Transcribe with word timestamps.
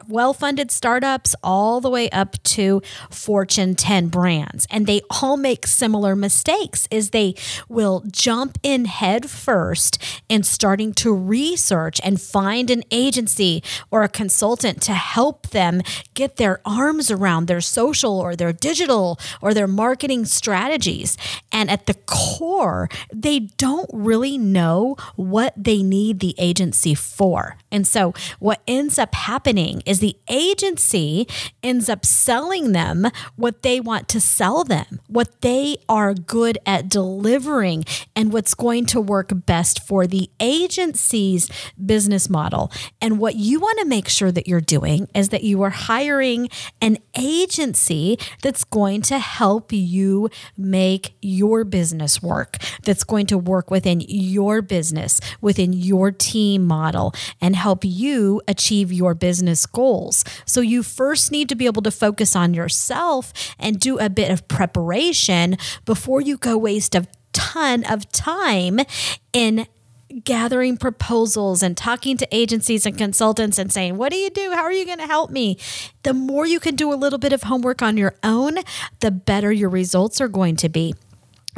well 0.09 0.33
funded 0.33 0.71
startups 0.71 1.35
all 1.43 1.81
the 1.81 1.91
way 1.91 2.09
up 2.11 2.41
to 2.45 2.81
Fortune 3.11 3.75
10 3.75 4.09
brands, 4.09 4.67
and 4.71 4.87
they 4.87 5.01
all 5.21 5.37
make 5.37 5.67
similar 5.67 6.15
mistakes, 6.15 6.87
is 6.91 7.11
they 7.11 7.35
will 7.69 8.05
jump 8.11 8.57
in 8.63 8.85
head 8.85 9.29
first 9.29 10.01
and 10.31 10.47
starting 10.47 10.95
to 10.95 11.13
research 11.13 12.01
and 12.05 12.21
find 12.21 12.71
an 12.71 12.85
agency 12.93 13.63
or 13.91 14.05
a 14.05 14.09
consultant 14.09 14.81
to 14.83 14.93
help 14.93 15.40
them 15.49 15.83
get 16.15 16.37
their 16.37 16.61
arms 16.65 17.11
around 17.11 17.47
their 17.47 17.61
social 17.61 18.19
or 18.19 18.37
their 18.37 18.53
digital 18.53 19.19
or 19.41 19.55
their 19.55 19.67
marketing 19.67 20.25
strategies. 20.25 21.17
And 21.53 21.71
at 21.71 21.87
the 21.87 21.95
core, 22.07 22.89
they 23.13 23.41
don't 23.41 23.91
really 23.93 24.39
know 24.39 24.97
what 25.17 25.55
they 25.57 25.83
need 25.83 26.21
the 26.21 26.35
agency 26.39 26.95
for. 26.95 27.57
And 27.73 27.87
so, 27.87 28.15
what 28.39 28.63
ends 28.67 28.99
up 28.99 29.15
happening 29.15 29.83
is 29.87 30.01
the 30.01 30.17
agency 30.29 31.27
ends 31.63 31.89
up 31.89 32.05
selling 32.05 32.73
them 32.73 33.07
what 33.37 33.63
they 33.63 33.81
want 33.81 34.09
to 34.09 34.21
sell 34.21 34.65
them, 34.65 35.01
what 35.07 35.41
they 35.41 35.77
are 35.89 36.15
good 36.15 36.59
at 36.67 36.89
delivering, 36.89 37.85
and 38.17 38.33
what's 38.33 38.55
going 38.55 38.87
to 38.87 39.01
work 39.01 39.31
best 39.47 39.83
for 39.83 40.07
the 40.07 40.31
agency's 40.41 41.51
business 41.85 42.29
model. 42.29 42.71
And 43.01 43.19
what 43.19 43.37
you 43.37 43.61
want 43.61 43.79
to 43.81 43.85
make 43.85 44.09
sure 44.09 44.33
that 44.33 44.49
you're 44.49 44.61
doing 44.61 45.09
is 45.15 45.20
that 45.29 45.45
you 45.45 45.63
are 45.63 45.71
hiring 45.71 46.49
an 46.81 46.99
agency 47.17 48.19
that's 48.43 48.65
going 48.65 49.03
to 49.03 49.19
help 49.19 49.73
you 49.73 50.29
make 50.57 51.15
your 51.21 51.65
business 51.65 52.23
work, 52.23 52.57
that's 52.83 53.05
going 53.05 53.27
to 53.27 53.39
work 53.39 53.71
within 53.71 54.01
your 54.09 54.63
business, 54.63 55.21
within 55.41 55.73
your 55.73 56.11
team 56.11 56.67
model, 56.67 57.15
and 57.41 57.55
help 57.55 57.85
you 57.85 58.41
achieve 58.49 58.93
your 58.93 59.15
business 59.15 59.67
goals. 59.67 60.25
So 60.45 60.61
you 60.61 60.83
first 60.83 61.31
need 61.31 61.49
to 61.51 61.55
be 61.55 61.67
able 61.67 61.83
to 61.83 61.91
focus 61.91 62.35
on 62.35 62.55
yourself 62.55 63.33
and 63.59 63.79
do 63.79 63.99
a 63.99 64.09
bit 64.09 64.31
of 64.31 64.49
preparation 64.49 65.57
before 65.85 66.21
you 66.21 66.37
go 66.37 66.57
waste 66.57 66.95
a 66.95 67.07
ton 67.33 67.85
of 67.85 68.11
time 68.11 68.81
in 69.33 69.67
gathering 70.25 70.77
proposals 70.77 71.63
and 71.63 71.77
talking 71.77 72.17
to 72.17 72.29
agencies 72.35 72.87
and 72.87 72.97
consultants 72.97 73.59
and 73.59 73.73
saying, 73.73 73.97
What 73.97 74.13
do 74.13 74.19
you 74.19 74.31
do? 74.31 74.53
How 74.53 74.63
are 74.63 74.73
you 74.73 74.87
going 74.87 74.99
to 74.99 75.07
help 75.07 75.31
me? 75.31 75.59
The 76.03 76.15
more 76.15 76.47
you 76.47 76.61
can 76.61 76.77
do 76.77 76.93
a 76.93 76.95
little 76.95 77.19
bit 77.19 77.33
of 77.33 77.45
homework 77.45 77.83
on 77.83 77.97
your 77.97 78.15
own, 78.23 78.59
the 79.01 79.11
better 79.11 79.53
your 79.53 79.69
results 79.69 80.21
are 80.21 80.29
going 80.29 80.57
to 80.57 80.69
be 80.69 80.95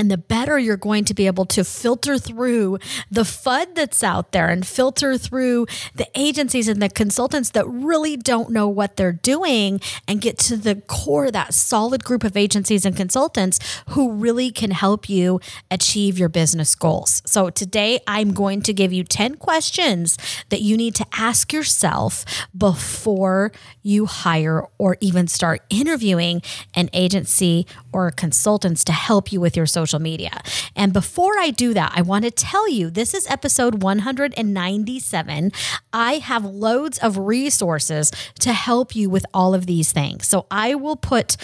and 0.03 0.11
the 0.11 0.19
better 0.19 0.59
you're 0.59 0.77
going 0.77 1.05
to 1.05 1.15
be 1.15 1.29
able 1.29 1.45
to 1.45 1.63
filter 1.63 2.19
through 2.19 2.77
the 3.09 3.21
FUD 3.23 3.77
that's 3.77 4.03
out 4.03 4.33
there 4.33 4.49
and 4.49 4.67
filter 4.67 5.17
through 5.17 5.65
the 5.95 6.09
agencies 6.17 6.67
and 6.67 6.83
the 6.83 6.89
consultants 6.89 7.51
that 7.51 7.65
really 7.69 8.17
don't 8.17 8.51
know 8.51 8.67
what 8.67 8.97
they're 8.97 9.13
doing 9.13 9.81
and 10.09 10.21
get 10.21 10.39
to 10.39 10.57
the 10.57 10.75
core, 10.89 11.31
that 11.31 11.55
solid 11.55 12.03
group 12.03 12.25
of 12.25 12.37
agencies 12.37 12.85
and 12.85 12.97
consultants 12.97 13.61
who 13.91 14.11
really 14.11 14.51
can 14.51 14.73
help 14.73 15.09
you 15.09 15.39
achieve 15.71 16.19
your 16.19 16.29
business 16.29 16.75
goals. 16.75 17.23
So 17.25 17.49
today 17.49 18.01
I'm 18.09 18.35
going 18.35 18.61
to 18.63 18.73
give 18.73 18.93
you 18.93 19.05
10 19.05 19.37
questions 19.37 20.19
that 20.49 20.63
you 20.63 20.77
need 20.77 20.97
to 20.97 21.07
ask 21.13 21.53
yourself 21.53 22.25
before 22.59 23.53
you 23.85 24.07
hire 24.07 24.67
or 24.79 24.97
even 25.01 25.29
start 25.29 25.63
interviewing 25.71 26.43
an 26.75 26.91
agency 26.93 27.69
or 27.93 28.11
consultants 28.11 28.83
to 28.83 28.93
help 28.93 29.31
you 29.31 29.41
with 29.41 29.57
your 29.57 29.67
social 29.67 29.92
social 29.93 30.03
media. 30.03 30.41
And 30.75 30.93
before 30.93 31.39
I 31.39 31.51
do 31.51 31.75
that, 31.75 31.93
I 31.95 32.03
want 32.03 32.25
to 32.25 32.31
tell 32.31 32.69
you 32.69 32.91
this 32.91 33.15
is 33.15 33.27
episode 33.29 33.83
197. 33.83 35.53
I 35.93 36.15
have 36.15 36.45
loads 36.45 36.99
of 36.99 37.19
resources 37.19 38.11
to 38.41 38.53
help 38.53 38.97
you 38.97 39.11
with 39.11 39.27
all 39.35 39.55
of 39.55 39.67
these 39.67 39.93
things. 39.93 40.27
So 40.27 40.47
I 40.51 40.75
will 40.75 40.97
put 40.97 41.37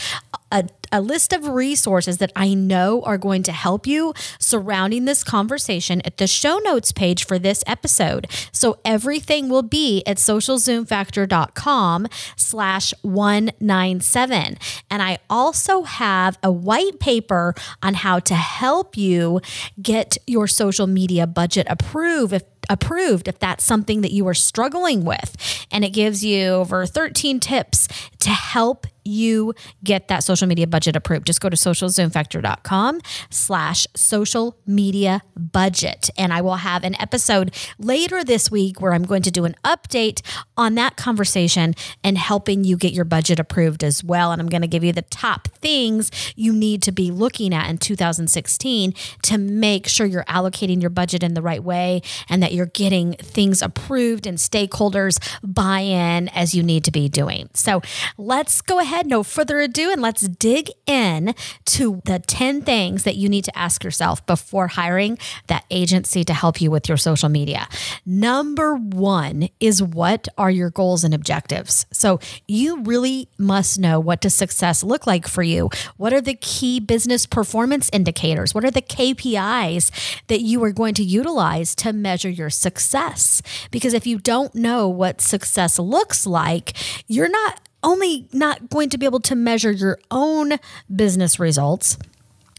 a 0.50 0.64
a 0.92 1.00
list 1.00 1.32
of 1.32 1.47
resources 1.48 2.19
that 2.19 2.32
I 2.34 2.54
know 2.54 3.02
are 3.02 3.19
going 3.19 3.43
to 3.44 3.52
help 3.52 3.87
you 3.87 4.14
surrounding 4.38 5.05
this 5.05 5.23
conversation 5.25 6.00
at 6.05 6.17
the 6.17 6.26
show 6.26 6.58
notes 6.58 6.93
page 6.93 7.26
for 7.26 7.38
this 7.38 7.62
episode. 7.67 8.26
So 8.52 8.78
everything 8.84 9.49
will 9.49 9.62
be 9.62 10.02
at 10.06 10.17
socialzoomfactor.com 10.17 12.06
slash 12.37 12.94
197. 13.02 14.58
And 14.90 15.02
I 15.02 15.19
also 15.28 15.82
have 15.82 16.38
a 16.43 16.50
white 16.50 16.99
paper 17.00 17.55
on 17.82 17.94
how 17.94 18.19
to 18.20 18.34
help 18.34 18.96
you 18.96 19.40
get 19.81 20.17
your 20.26 20.46
social 20.46 20.87
media 20.87 21.26
budget 21.26 21.67
approved 21.69 22.32
if 22.32 22.44
approved 22.69 23.28
if 23.28 23.38
that's 23.38 23.64
something 23.64 24.00
that 24.02 24.12
you 24.12 24.26
are 24.28 24.34
struggling 24.34 25.05
with. 25.05 25.66
And 25.70 25.84
it 25.84 25.90
gives 25.90 26.25
you 26.25 26.49
over 26.49 26.87
13 26.87 27.40
tips 27.40 27.88
to 28.20 28.31
help 28.31 28.87
you 29.08 29.55
get 29.82 30.08
that 30.08 30.22
social 30.22 30.46
media 30.46 30.66
budget 30.66 30.94
approved. 30.94 31.26
Just 31.26 31.40
go 31.40 31.49
to 31.49 31.56
socialzoomfactor.com 31.56 33.00
slash 33.31 33.87
social 33.96 34.56
media 34.66 35.22
budget. 35.37 36.10
And 36.16 36.32
I 36.32 36.40
will 36.40 36.56
have 36.56 36.84
an 36.84 36.94
episode 37.00 37.55
later 37.78 38.22
this 38.22 38.50
week 38.50 38.81
where 38.81 38.93
I'm 38.93 39.04
going 39.04 39.22
to 39.22 39.31
do 39.31 39.44
an 39.44 39.56
update 39.64 40.20
on 40.56 40.75
that 40.75 40.96
conversation 40.96 41.75
and 42.04 42.19
helping 42.19 42.64
you 42.64 42.76
get 42.76 42.93
your 42.93 43.04
budget 43.04 43.40
approved 43.40 43.82
as 43.82 44.04
well. 44.04 44.31
And 44.31 44.40
I'm 44.40 44.49
going 44.49 44.62
to 44.62 44.69
give 44.69 44.84
you 44.84 44.93
the 44.93 45.02
top 45.02 45.49
things 45.56 46.11
you 46.37 46.52
need 46.52 46.82
to 46.82 46.93
be 46.93 47.11
looking 47.11 47.54
at 47.54 47.69
in 47.70 47.78
2016 47.78 48.94
to 49.22 49.38
make 49.38 49.87
sure 49.87 50.06
you're 50.06 50.25
allocating 50.25 50.81
your 50.81 50.90
budget 50.90 51.22
in 51.22 51.34
the 51.34 51.43
right 51.43 51.62
way 51.62 52.02
and 52.28 52.43
that 52.43 52.48
you're 52.53 52.67
getting 52.67 53.15
things 53.15 53.62
approved 53.62 54.27
and 54.27 54.39
stakeholders 54.39 55.19
buy 55.43 55.81
in 55.81 56.29
as 56.29 56.55
you 56.55 56.62
need 56.62 56.85
to 56.85 56.91
be 56.91 57.09
doing. 57.09 57.49
So 57.55 57.83
let's 58.17 58.61
go 58.61 58.79
ahead, 58.81 59.06
no 59.06 59.23
further 59.23 59.61
ado, 59.61 59.91
and 59.91 60.03
let's 60.03 60.29
dig 60.29 60.71
in 60.87 61.35
to 61.67 62.00
the 62.05 62.19
10 62.19 62.62
things 62.62 63.05
that 63.05 63.17
you 63.17 63.29
need 63.29 63.45
to 63.45 63.59
ask 63.59 63.85
yourself 63.85 64.25
before 64.27 64.69
hiring 64.69 65.19
that 65.47 65.65
agency 65.71 66.25
to 66.25 66.35
help 66.35 66.61
you 66.61 66.71
with 66.71 66.89
your 66.89 66.97
social 66.97 67.29
media. 67.29 67.69
Number 68.05 68.77
one 68.77 69.49
is 69.61 69.83
what 69.83 70.29
are 70.37 70.50
your 70.50 70.71
goals 70.71 71.05
and 71.05 71.15
objectives? 71.15 71.87
So 71.93 72.21
you 72.47 72.83
really 72.83 73.29
must 73.39 73.79
know 73.79 74.00
what 74.00 74.21
does 74.21 74.35
success 74.35 74.83
look 74.83 75.06
like 75.06 75.27
for 75.27 75.43
you? 75.43 75.71
What 75.97 76.12
are 76.12 76.21
the 76.21 76.35
key 76.35 76.81
business 76.81 77.27
performance 77.27 77.91
indicators? 77.93 78.55
What 78.55 78.65
are 78.65 78.71
the 78.71 78.83
KPIs 78.83 79.91
that 80.29 80.41
you 80.41 80.62
are 80.65 80.73
going 80.73 80.95
to 80.95 81.05
utilize 81.05 81.75
to 81.77 81.93
measure 81.93 82.31
your 82.38 82.50
success? 82.50 83.43
Because 83.70 83.93
if 83.93 84.06
you 84.06 84.19
don't 84.19 84.55
know 84.55 84.88
what 84.88 85.20
success 85.20 85.79
looks 85.79 86.26
like, 86.26 86.75
you're 87.06 87.29
not 87.29 87.61
only 87.82 88.29
not 88.32 88.70
going 88.70 88.88
to 88.90 88.99
be 88.99 89.06
able 89.06 89.20
to 89.20 89.37
measure 89.37 89.70
your 89.70 89.99
own 90.11 90.52
business 90.94 91.38
results 91.38 91.99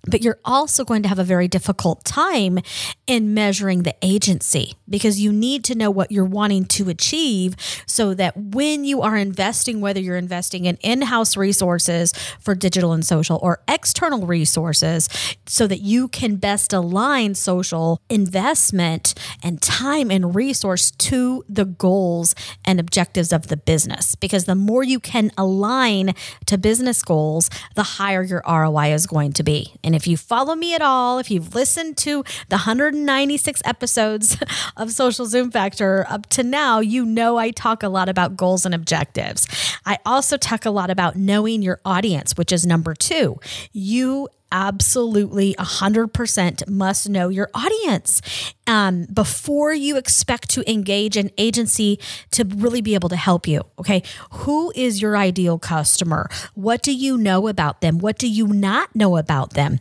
but 0.06 0.22
you're 0.22 0.40
also 0.46 0.86
going 0.86 1.04
to 1.04 1.10
have 1.10 1.20
a 1.20 1.24
very 1.24 1.48
difficult 1.48 2.04
time 2.06 2.60
in 3.06 3.34
measuring 3.34 3.84
the 3.84 3.96
agency 4.02 4.76
because 4.90 5.20
you 5.20 5.32
need 5.32 5.64
to 5.66 5.76
know 5.76 5.92
what 5.92 6.12
you're 6.12 6.26
wanting 6.26 6.66
to 6.66 6.90
achieve 6.90 7.56
so 7.86 8.14
that 8.14 8.36
when 8.36 8.86
you 8.86 9.02
are 9.02 9.16
investing, 9.16 9.82
whether 9.82 10.00
you're 10.00 10.18
investing 10.18 10.66
in 10.66 10.78
in 10.82 11.04
house 11.04 11.38
resources 11.38 12.14
for 12.40 12.56
digital 12.56 12.94
and 12.94 13.06
social 13.06 13.40
or 13.42 13.62
external 13.68 14.26
resources, 14.26 15.10
so 15.46 15.68
that 15.68 15.82
you 15.82 16.08
can 16.08 16.36
best 16.36 16.74
align 16.74 17.36
social 17.36 18.02
investment 18.10 19.14
and 19.44 19.62
time 19.62 20.12
and 20.12 20.36
resource 20.36 20.92
to 20.92 21.44
the 21.48 21.66
goals 21.66 22.36
and 22.66 22.80
objectives 22.80 23.32
of 23.32 23.48
the 23.48 23.58
business. 23.58 24.16
Because 24.16 24.46
the 24.46 24.56
more 24.56 24.84
you 24.84 25.00
can 25.00 25.32
align 25.38 26.14
to 26.46 26.58
business 26.58 27.02
goals, 27.04 27.50
the 27.76 27.84
higher 27.84 28.24
your 28.24 28.44
ROI 28.48 28.94
is 28.94 29.08
going 29.08 29.34
to 29.34 29.44
be. 29.44 29.74
And 29.84 29.96
if 29.96 30.08
you 30.08 30.18
follow 30.18 30.56
me 30.56 30.74
at 30.74 30.82
all, 30.82 31.20
if 31.20 31.30
you've 31.32 31.56
listened 31.56 31.98
to 31.98 32.24
the 32.50 32.56
196 32.56 33.62
episodes 33.66 34.38
of 34.80 34.92
Social 34.92 35.26
Zoom 35.26 35.52
Factor 35.52 36.06
up 36.10 36.28
to 36.28 36.44
now, 36.44 36.80
you 36.80 37.06
know 37.06 37.38
I 37.38 37.52
talk 37.52 37.84
a 37.84 37.90
lot 37.90 38.10
about 38.10 38.36
goals 38.38 38.66
and 38.66 38.74
objectives. 38.74 39.48
I 39.86 40.00
also 40.06 40.38
talk 40.38 40.66
a 40.66 40.72
lot 40.72 40.90
about 40.90 41.16
knowing 41.16 41.62
your 41.62 41.80
audience, 41.86 42.38
which 42.38 42.52
is 42.52 42.66
number 42.66 42.96
two. 42.96 43.40
You 43.74 44.30
absolutely 44.52 45.54
100% 45.60 46.68
must 46.68 47.10
know 47.10 47.30
your 47.30 47.50
audience 47.54 48.22
um, 48.66 49.06
before 49.14 49.74
you 49.74 49.98
expect 49.98 50.50
to 50.50 50.70
engage 50.72 51.18
an 51.18 51.30
agency 51.38 52.00
to 52.31 52.44
really 52.46 52.81
be 52.81 52.96
able 52.96 53.10
to 53.10 53.16
help 53.16 53.48
you. 53.48 53.62
Okay. 53.78 54.02
Who 54.31 54.72
is 54.76 55.02
your 55.02 55.16
ideal 55.16 55.60
customer? 55.60 56.30
What 56.56 56.81
do 56.81 56.94
you 56.94 57.18
know 57.18 57.48
about 57.48 57.81
them? 57.81 58.00
What 58.00 58.18
do 58.18 58.28
you 58.28 58.48
not 58.48 58.96
know 58.96 59.18
about 59.18 59.54
them? 59.54 59.80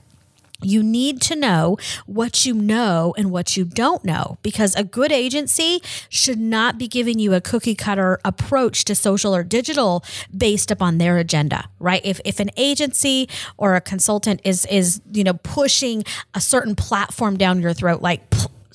You 0.63 0.83
need 0.83 1.21
to 1.23 1.37
know 1.37 1.77
what 2.07 2.45
you 2.45 2.55
know 2.55 3.15
and 3.17 3.31
what 3.31 3.57
you 3.57 3.65
don't 3.65 4.05
know 4.05 4.39
because 4.43 4.75
a 4.75 4.85
good 4.85 5.13
agency 5.13 5.81
should 6.09 6.39
not 6.39 6.79
be 6.79 6.89
giving 6.89 7.19
you 7.19 7.35
a 7.35 7.41
cookie 7.41 7.75
cutter 7.75 8.19
approach 8.25 8.85
to 8.85 8.95
social 8.95 9.35
or 9.35 9.43
digital 9.43 10.05
based 10.37 10.71
upon 10.71 10.99
their 10.99 11.19
agenda 11.19 11.69
right? 11.81 12.05
If, 12.05 12.21
if 12.25 12.41
an 12.41 12.51
agency 12.57 13.29
or 13.57 13.75
a 13.75 13.81
consultant 13.81 14.41
is 14.45 14.67
is 14.67 15.01
you 15.13 15.25
know 15.25 15.35
pushing 15.35 16.05
a 16.35 16.41
certain 16.41 16.75
platform 16.75 17.37
down 17.37 17.61
your 17.61 17.73
throat 17.73 18.03
like 18.03 18.23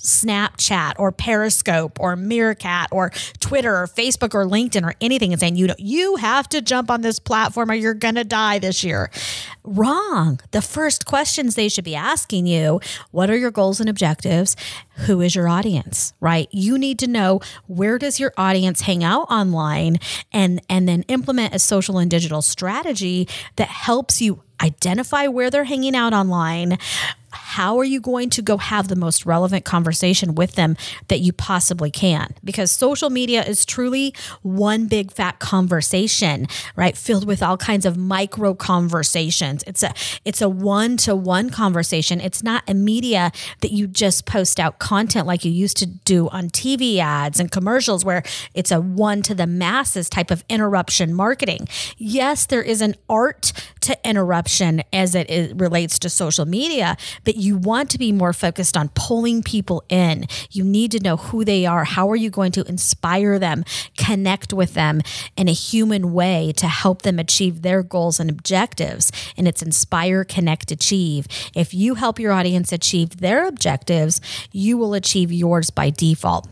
Snapchat 0.03 0.93
or 0.99 1.11
Periscope 1.11 1.99
or 1.99 2.15
Meerkat 2.15 2.89
or 2.91 3.11
Twitter 3.39 3.75
or 3.75 3.87
Facebook 3.87 4.33
or 4.33 4.45
LinkedIn 4.45 4.83
or 4.83 4.93
anything 5.01 5.31
and 5.31 5.39
saying 5.39 5.55
you 5.55 5.67
know 5.67 5.75
you 5.77 6.17
have 6.17 6.47
to 6.49 6.61
jump 6.61 6.91
on 6.91 7.01
this 7.01 7.19
platform 7.19 7.71
or 7.71 7.73
you're 7.73 7.93
going 7.93 8.15
to 8.15 8.23
die 8.23 8.59
this 8.59 8.83
year. 8.83 9.09
Wrong. 9.63 10.39
The 10.51 10.61
first 10.61 11.05
questions 11.05 11.55
they 11.55 11.69
should 11.69 11.85
be 11.85 11.95
asking 11.95 12.47
you, 12.47 12.81
what 13.11 13.29
are 13.29 13.37
your 13.37 13.51
goals 13.51 13.79
and 13.79 13.89
objectives? 13.89 14.57
Who 15.07 15.21
is 15.21 15.35
your 15.35 15.47
audience, 15.47 16.13
right? 16.19 16.47
You 16.51 16.77
need 16.77 16.99
to 16.99 17.07
know 17.07 17.39
where 17.67 17.97
does 17.97 18.19
your 18.19 18.33
audience 18.37 18.81
hang 18.81 19.03
out 19.03 19.31
online 19.31 19.97
and 20.31 20.61
and 20.69 20.87
then 20.87 21.03
implement 21.03 21.55
a 21.55 21.59
social 21.59 21.97
and 21.97 22.11
digital 22.11 22.41
strategy 22.41 23.27
that 23.55 23.69
helps 23.69 24.21
you 24.21 24.43
identify 24.61 25.27
where 25.27 25.49
they're 25.49 25.63
hanging 25.65 25.95
out 25.95 26.13
online 26.13 26.77
how 27.33 27.77
are 27.77 27.83
you 27.83 27.99
going 27.99 28.29
to 28.31 28.41
go 28.41 28.57
have 28.57 28.87
the 28.87 28.95
most 28.95 29.25
relevant 29.25 29.65
conversation 29.65 30.35
with 30.35 30.53
them 30.53 30.77
that 31.07 31.19
you 31.19 31.33
possibly 31.33 31.91
can? 31.91 32.33
Because 32.43 32.71
social 32.71 33.09
media 33.09 33.43
is 33.43 33.65
truly 33.65 34.13
one 34.41 34.87
big 34.87 35.11
fat 35.11 35.39
conversation, 35.39 36.47
right? 36.75 36.97
Filled 36.97 37.25
with 37.25 37.43
all 37.43 37.57
kinds 37.57 37.85
of 37.85 37.97
micro 37.97 38.53
conversations. 38.53 39.63
It's 39.67 39.83
a 39.83 39.93
it's 40.25 40.41
a 40.41 40.49
one-to-one 40.49 41.49
conversation. 41.49 42.21
It's 42.21 42.43
not 42.43 42.63
a 42.67 42.73
media 42.73 43.31
that 43.61 43.71
you 43.71 43.87
just 43.87 44.25
post 44.25 44.59
out 44.59 44.79
content 44.79 45.27
like 45.27 45.43
you 45.43 45.51
used 45.51 45.77
to 45.77 45.85
do 45.85 46.29
on 46.29 46.49
TV 46.49 46.97
ads 46.99 47.39
and 47.39 47.51
commercials 47.51 48.05
where 48.05 48.23
it's 48.53 48.71
a 48.71 48.79
one 48.79 49.21
to 49.23 49.35
the 49.35 49.47
masses 49.47 50.09
type 50.09 50.31
of 50.31 50.43
interruption 50.49 51.13
marketing. 51.13 51.67
Yes, 51.97 52.45
there 52.45 52.61
is 52.61 52.81
an 52.81 52.95
art 53.09 53.53
to 53.81 53.97
interruption 54.07 54.83
as 54.91 55.15
it 55.15 55.29
is, 55.29 55.53
relates 55.53 55.99
to 55.99 56.09
social 56.09 56.45
media, 56.45 56.97
but 57.23 57.35
you 57.35 57.57
want 57.57 57.89
to 57.91 57.97
be 57.97 58.11
more 58.11 58.33
focused 58.33 58.77
on 58.77 58.89
pulling 58.89 59.43
people 59.43 59.83
in. 59.89 60.25
You 60.51 60.63
need 60.63 60.91
to 60.91 60.99
know 60.99 61.17
who 61.17 61.43
they 61.43 61.65
are. 61.65 61.83
How 61.83 62.09
are 62.09 62.15
you 62.15 62.29
going 62.29 62.51
to 62.53 62.63
inspire 62.67 63.39
them, 63.39 63.63
connect 63.97 64.53
with 64.53 64.73
them 64.73 65.01
in 65.35 65.47
a 65.47 65.53
human 65.53 66.13
way 66.13 66.53
to 66.57 66.67
help 66.67 67.01
them 67.03 67.19
achieve 67.19 67.61
their 67.61 67.83
goals 67.83 68.19
and 68.19 68.29
objectives? 68.29 69.11
And 69.37 69.47
it's 69.47 69.61
inspire, 69.61 70.23
connect, 70.23 70.71
achieve. 70.71 71.27
If 71.55 71.73
you 71.73 71.95
help 71.95 72.19
your 72.19 72.31
audience 72.31 72.71
achieve 72.71 73.17
their 73.17 73.47
objectives, 73.47 74.21
you 74.51 74.77
will 74.77 74.93
achieve 74.93 75.31
yours 75.31 75.69
by 75.69 75.89
default. 75.89 76.47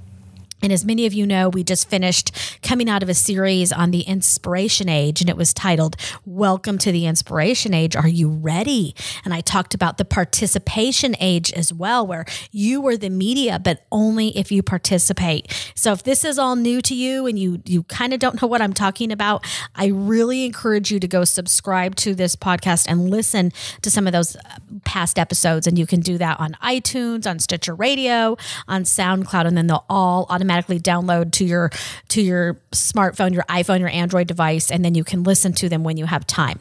And 0.61 0.71
as 0.71 0.85
many 0.85 1.07
of 1.07 1.13
you 1.13 1.25
know, 1.25 1.49
we 1.49 1.63
just 1.63 1.89
finished 1.89 2.31
coming 2.61 2.87
out 2.87 3.01
of 3.01 3.09
a 3.09 3.15
series 3.15 3.71
on 3.71 3.89
the 3.89 4.01
inspiration 4.01 4.87
age, 4.87 5.19
and 5.19 5.29
it 5.29 5.35
was 5.35 5.55
titled 5.55 5.95
Welcome 6.23 6.77
to 6.79 6.91
the 6.91 7.07
Inspiration 7.07 7.73
Age. 7.73 7.95
Are 7.95 8.07
you 8.07 8.29
ready? 8.29 8.93
And 9.25 9.33
I 9.33 9.41
talked 9.41 9.73
about 9.73 9.97
the 9.97 10.05
participation 10.05 11.15
age 11.19 11.51
as 11.53 11.73
well, 11.73 12.05
where 12.05 12.25
you 12.51 12.85
are 12.87 12.95
the 12.95 13.09
media, 13.09 13.57
but 13.57 13.85
only 13.91 14.37
if 14.37 14.51
you 14.51 14.61
participate. 14.61 15.71
So 15.73 15.93
if 15.93 16.03
this 16.03 16.23
is 16.23 16.37
all 16.37 16.55
new 16.55 16.79
to 16.83 16.93
you 16.93 17.25
and 17.25 17.39
you, 17.39 17.63
you 17.65 17.81
kind 17.83 18.13
of 18.13 18.19
don't 18.19 18.39
know 18.39 18.47
what 18.47 18.61
I'm 18.61 18.73
talking 18.73 19.11
about, 19.11 19.43
I 19.73 19.87
really 19.87 20.45
encourage 20.45 20.91
you 20.91 20.99
to 20.99 21.07
go 21.07 21.23
subscribe 21.23 21.95
to 21.95 22.13
this 22.13 22.35
podcast 22.35 22.85
and 22.87 23.09
listen 23.09 23.51
to 23.81 23.89
some 23.89 24.05
of 24.05 24.13
those 24.13 24.35
uh, 24.35 24.39
past 24.85 25.17
episodes. 25.17 25.65
And 25.65 25.79
you 25.79 25.87
can 25.87 26.01
do 26.01 26.19
that 26.19 26.39
on 26.39 26.55
iTunes, 26.61 27.25
on 27.25 27.39
Stitcher 27.39 27.73
Radio, 27.73 28.37
on 28.67 28.83
SoundCloud, 28.83 29.47
and 29.47 29.57
then 29.57 29.65
they'll 29.65 29.85
all 29.89 30.27
automatically 30.29 30.50
automatically 30.51 30.79
download 30.79 31.31
to 31.31 31.45
your 31.45 31.69
to 32.09 32.21
your 32.21 32.55
smartphone, 32.71 33.33
your 33.33 33.43
iPhone, 33.43 33.79
your 33.79 33.89
Android 33.89 34.27
device, 34.27 34.69
and 34.71 34.83
then 34.83 34.95
you 34.95 35.03
can 35.03 35.23
listen 35.23 35.53
to 35.53 35.69
them 35.69 35.83
when 35.83 35.97
you 35.97 36.05
have 36.05 36.27
time. 36.27 36.59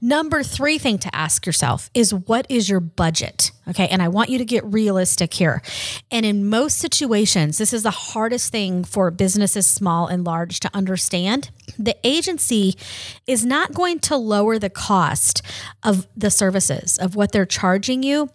Number 0.00 0.42
three 0.42 0.78
thing 0.78 0.98
to 0.98 1.14
ask 1.14 1.46
yourself 1.46 1.90
is 1.94 2.12
what 2.12 2.46
is 2.48 2.68
your 2.68 2.80
budget? 2.80 3.50
Okay, 3.68 3.88
and 3.88 4.02
I 4.02 4.08
want 4.08 4.30
you 4.30 4.38
to 4.38 4.44
get 4.44 4.64
realistic 4.64 5.34
here. 5.34 5.62
And 6.10 6.24
in 6.24 6.48
most 6.48 6.78
situations, 6.78 7.58
this 7.58 7.72
is 7.72 7.82
the 7.82 7.90
hardest 7.90 8.52
thing 8.52 8.84
for 8.84 9.10
businesses, 9.10 9.66
small 9.66 10.06
and 10.06 10.24
large, 10.24 10.60
to 10.60 10.70
understand. 10.72 11.50
The 11.78 11.96
agency 12.04 12.76
is 13.26 13.44
not 13.44 13.74
going 13.74 13.98
to 14.00 14.16
lower 14.16 14.58
the 14.58 14.70
cost 14.70 15.42
of 15.82 16.06
the 16.16 16.30
services 16.30 16.96
of 16.98 17.16
what 17.16 17.32
they're 17.32 17.46
charging 17.46 18.02
you 18.02 18.30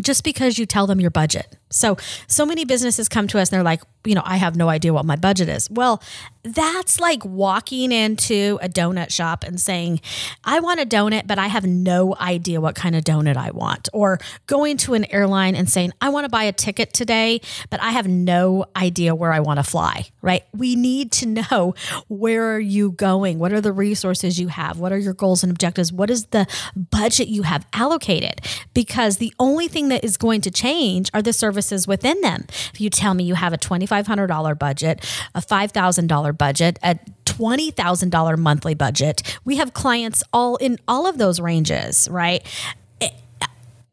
just 0.00 0.24
because 0.24 0.58
you 0.58 0.66
tell 0.66 0.86
them 0.86 1.00
your 1.00 1.10
budget. 1.10 1.56
So, 1.70 1.96
so 2.28 2.46
many 2.46 2.64
businesses 2.64 3.08
come 3.08 3.26
to 3.28 3.38
us 3.38 3.50
and 3.50 3.56
they're 3.56 3.64
like, 3.64 3.82
you 4.04 4.14
know, 4.14 4.22
I 4.24 4.36
have 4.36 4.54
no 4.54 4.68
idea 4.68 4.92
what 4.92 5.04
my 5.04 5.16
budget 5.16 5.48
is. 5.48 5.68
Well, 5.68 6.00
that's 6.44 7.00
like 7.00 7.24
walking 7.24 7.90
into 7.90 8.56
a 8.62 8.68
donut 8.68 9.10
shop 9.10 9.42
and 9.42 9.60
saying, 9.60 10.00
I 10.44 10.60
want 10.60 10.78
a 10.78 10.86
donut, 10.86 11.26
but 11.26 11.40
I 11.40 11.48
have 11.48 11.66
no 11.66 12.14
idea 12.20 12.60
what 12.60 12.76
kind 12.76 12.94
of 12.94 13.02
donut 13.02 13.36
I 13.36 13.50
want. 13.50 13.88
Or 13.92 14.20
going 14.46 14.76
to 14.78 14.94
an 14.94 15.06
airline 15.06 15.56
and 15.56 15.68
saying, 15.68 15.92
I 16.00 16.10
want 16.10 16.24
to 16.24 16.28
buy 16.28 16.44
a 16.44 16.52
ticket 16.52 16.92
today, 16.92 17.40
but 17.68 17.82
I 17.82 17.90
have 17.90 18.06
no 18.06 18.66
idea 18.76 19.12
where 19.12 19.32
I 19.32 19.40
want 19.40 19.58
to 19.58 19.64
fly, 19.64 20.06
right? 20.22 20.44
We 20.54 20.76
need 20.76 21.10
to 21.12 21.26
know 21.26 21.74
where 22.06 22.54
are 22.54 22.60
you 22.60 22.92
going? 22.92 23.40
What 23.40 23.52
are 23.52 23.60
the 23.60 23.72
resources 23.72 24.38
you 24.38 24.48
have? 24.48 24.78
What 24.78 24.92
are 24.92 24.98
your 24.98 25.14
goals 25.14 25.42
and 25.42 25.50
objectives? 25.50 25.92
What 25.92 26.10
is 26.10 26.26
the 26.26 26.46
budget 26.76 27.26
you 27.26 27.42
have 27.42 27.66
allocated? 27.72 28.40
Because 28.72 29.16
the 29.16 29.34
only 29.40 29.66
thing 29.66 29.88
that 29.88 30.04
is 30.04 30.16
going 30.16 30.42
to 30.42 30.50
change 30.52 31.10
are 31.12 31.22
the 31.22 31.32
services 31.32 31.55
within 31.86 32.20
them. 32.20 32.46
If 32.72 32.80
you 32.80 32.90
tell 32.90 33.14
me 33.14 33.24
you 33.24 33.34
have 33.34 33.52
a 33.52 33.58
$2,500 33.58 34.58
budget, 34.58 35.04
a 35.34 35.40
$5,000 35.40 36.38
budget, 36.38 36.78
a 36.82 36.98
$20,000 37.24 38.38
monthly 38.38 38.74
budget, 38.74 39.38
we 39.44 39.56
have 39.56 39.74
clients 39.74 40.22
all 40.32 40.56
in 40.56 40.78
all 40.86 41.06
of 41.06 41.18
those 41.18 41.40
ranges, 41.40 42.08
right? 42.10 42.46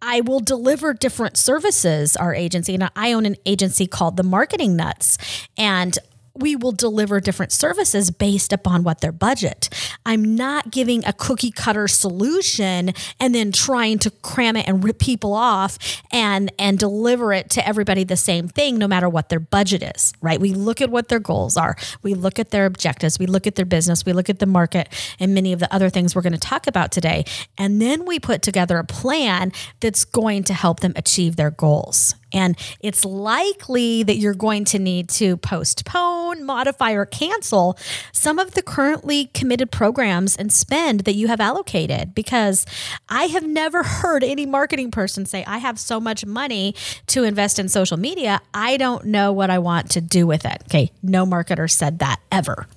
I 0.05 0.19
will 0.19 0.41
deliver 0.41 0.93
different 0.93 1.37
services, 1.37 2.17
our 2.17 2.35
agency. 2.35 2.73
And 2.73 2.91
I 2.93 3.13
own 3.13 3.25
an 3.25 3.37
agency 3.45 3.87
called 3.87 4.17
The 4.17 4.23
Marketing 4.23 4.75
Nutz. 4.75 5.17
And 5.57 5.97
we 6.35 6.55
will 6.55 6.71
deliver 6.71 7.19
different 7.19 7.51
services 7.51 8.09
based 8.09 8.51
upon 8.51 8.83
what 8.83 9.01
their 9.01 9.11
budget. 9.11 9.69
I'm 10.05 10.35
not 10.35 10.71
giving 10.71 11.05
a 11.05 11.13
cookie 11.13 11.51
cutter 11.51 11.87
solution 11.87 12.93
and 13.19 13.35
then 13.35 13.51
trying 13.51 13.99
to 13.99 14.09
cram 14.09 14.55
it 14.55 14.67
and 14.67 14.83
rip 14.83 14.97
people 14.97 15.33
off 15.33 15.77
and 16.11 16.51
and 16.57 16.79
deliver 16.79 17.33
it 17.33 17.51
to 17.51 17.67
everybody 17.67 18.03
the 18.03 18.17
same 18.17 18.47
thing 18.47 18.77
no 18.79 18.87
matter 18.87 19.07
what 19.07 19.29
their 19.29 19.39
budget 19.39 19.83
is, 19.95 20.13
right? 20.21 20.39
We 20.39 20.53
look 20.53 20.81
at 20.81 20.89
what 20.89 21.09
their 21.09 21.19
goals 21.19 21.55
are. 21.55 21.77
We 22.01 22.15
look 22.15 22.39
at 22.39 22.49
their 22.49 22.65
objectives, 22.65 23.19
we 23.19 23.27
look 23.27 23.45
at 23.45 23.55
their 23.55 23.65
business, 23.65 24.05
we 24.05 24.13
look 24.13 24.29
at 24.29 24.39
the 24.39 24.45
market 24.47 24.89
and 25.19 25.35
many 25.35 25.53
of 25.53 25.59
the 25.59 25.71
other 25.73 25.89
things 25.89 26.15
we're 26.15 26.23
going 26.23 26.33
to 26.33 26.39
talk 26.39 26.65
about 26.65 26.91
today. 26.91 27.25
And 27.57 27.79
then 27.79 28.05
we 28.05 28.19
put 28.19 28.41
together 28.41 28.79
a 28.79 28.83
plan 28.83 29.51
that's 29.81 30.03
going 30.03 30.43
to 30.45 30.53
help 30.53 30.79
them 30.79 30.93
achieve 30.95 31.35
their 31.35 31.51
goals. 31.51 32.15
And 32.33 32.57
it's 32.79 33.05
likely 33.05 34.03
that 34.03 34.17
you're 34.17 34.33
going 34.33 34.65
to 34.65 34.79
need 34.79 35.09
to 35.09 35.37
postpone, 35.37 36.43
modify, 36.43 36.93
or 36.93 37.05
cancel 37.05 37.77
some 38.11 38.39
of 38.39 38.51
the 38.51 38.61
currently 38.61 39.27
committed 39.27 39.71
programs 39.71 40.35
and 40.35 40.51
spend 40.51 41.01
that 41.01 41.15
you 41.15 41.27
have 41.27 41.39
allocated 41.39 42.15
because 42.15 42.65
I 43.09 43.25
have 43.25 43.45
never 43.45 43.83
heard 43.83 44.23
any 44.23 44.45
marketing 44.45 44.91
person 44.91 45.25
say, 45.25 45.43
I 45.45 45.59
have 45.59 45.79
so 45.79 45.99
much 45.99 46.25
money 46.25 46.75
to 47.07 47.23
invest 47.23 47.59
in 47.59 47.69
social 47.69 47.97
media. 47.97 48.41
I 48.53 48.77
don't 48.77 49.05
know 49.05 49.31
what 49.31 49.49
I 49.49 49.59
want 49.59 49.91
to 49.91 50.01
do 50.01 50.25
with 50.25 50.45
it. 50.45 50.63
Okay. 50.65 50.91
No 51.01 51.25
marketer 51.25 51.69
said 51.69 51.99
that 51.99 52.19
ever. 52.31 52.67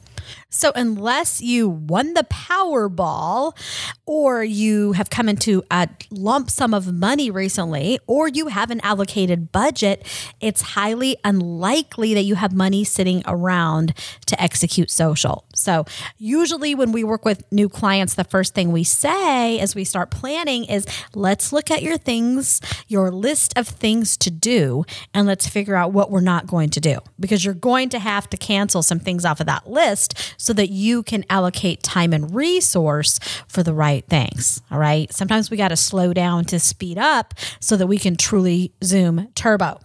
So, 0.49 0.71
unless 0.75 1.41
you 1.41 1.69
won 1.69 2.15
the 2.15 2.23
Powerball, 2.23 3.57
or 4.07 4.45
you 4.45 4.93
have 4.93 5.11
come 5.11 5.29
into 5.29 5.65
a 5.71 5.89
lump 6.11 6.51
sum 6.51 6.73
of 6.73 6.93
money 6.93 7.31
recently, 7.31 7.99
or 8.07 8.29
you 8.29 8.47
have 8.47 8.71
an 8.71 8.81
allocated 8.83 9.51
budget, 9.51 10.07
it's 10.41 10.61
highly 10.61 11.17
unlikely 11.25 12.15
that 12.15 12.23
you 12.23 12.37
have 12.37 12.53
money 12.53 12.85
sitting 12.85 13.23
around 13.27 13.93
to 14.27 14.41
execute 14.41 14.91
social. 14.91 15.46
So, 15.57 15.85
usually 16.19 16.75
when 16.75 16.93
we 16.93 17.03
work 17.05 17.25
with 17.25 17.51
new 17.51 17.69
clients, 17.69 18.15
the 18.15 18.25
first 18.25 18.55
thing 18.55 18.73
we 18.73 18.85
say 18.85 19.59
as 19.59 19.75
we 19.75 19.85
start 19.85 20.11
planning 20.11 20.65
is 20.65 20.87
let's 21.15 21.53
look 21.53 21.71
at 21.71 21.83
your 21.83 21.97
things, 21.99 22.61
your 22.89 23.11
list 23.11 23.57
of 23.57 23.67
things 23.67 24.17
to 24.19 24.31
do, 24.31 24.85
and 25.15 25.27
let's 25.27 25.49
figure 25.49 25.75
out 25.75 25.93
what 25.93 26.11
we're 26.11 26.21
not 26.21 26.47
going 26.47 26.71
to 26.71 26.81
do 26.81 26.99
because 27.19 27.45
you're 27.45 27.55
going 27.55 27.89
to 27.89 27.99
have 27.99 28.29
to 28.31 28.37
cancel 28.37 28.83
some 28.83 28.99
things 28.99 29.25
off 29.25 29.41
of 29.41 29.47
that 29.47 29.69
list 29.69 30.35
so 30.37 30.53
that 30.53 30.69
you 30.69 31.03
can 31.03 31.25
allocate 31.31 31.83
time 31.83 32.13
and 32.13 32.35
resource 32.35 33.19
for 33.49 33.63
the 33.63 33.75
right 33.75 34.07
things. 34.07 34.61
All 34.71 34.79
right. 34.79 35.13
Sometimes 35.13 35.51
we 35.51 35.57
got 35.57 35.69
to 35.69 35.77
slow 35.77 36.13
down 36.13 36.45
to 36.47 36.59
speed 36.59 36.99
up 36.99 37.35
so 37.61 37.77
that 37.77 37.87
we 37.87 37.99
can 37.99 38.17
truly 38.17 38.73
zoom 38.85 39.29
turbo. 39.35 39.81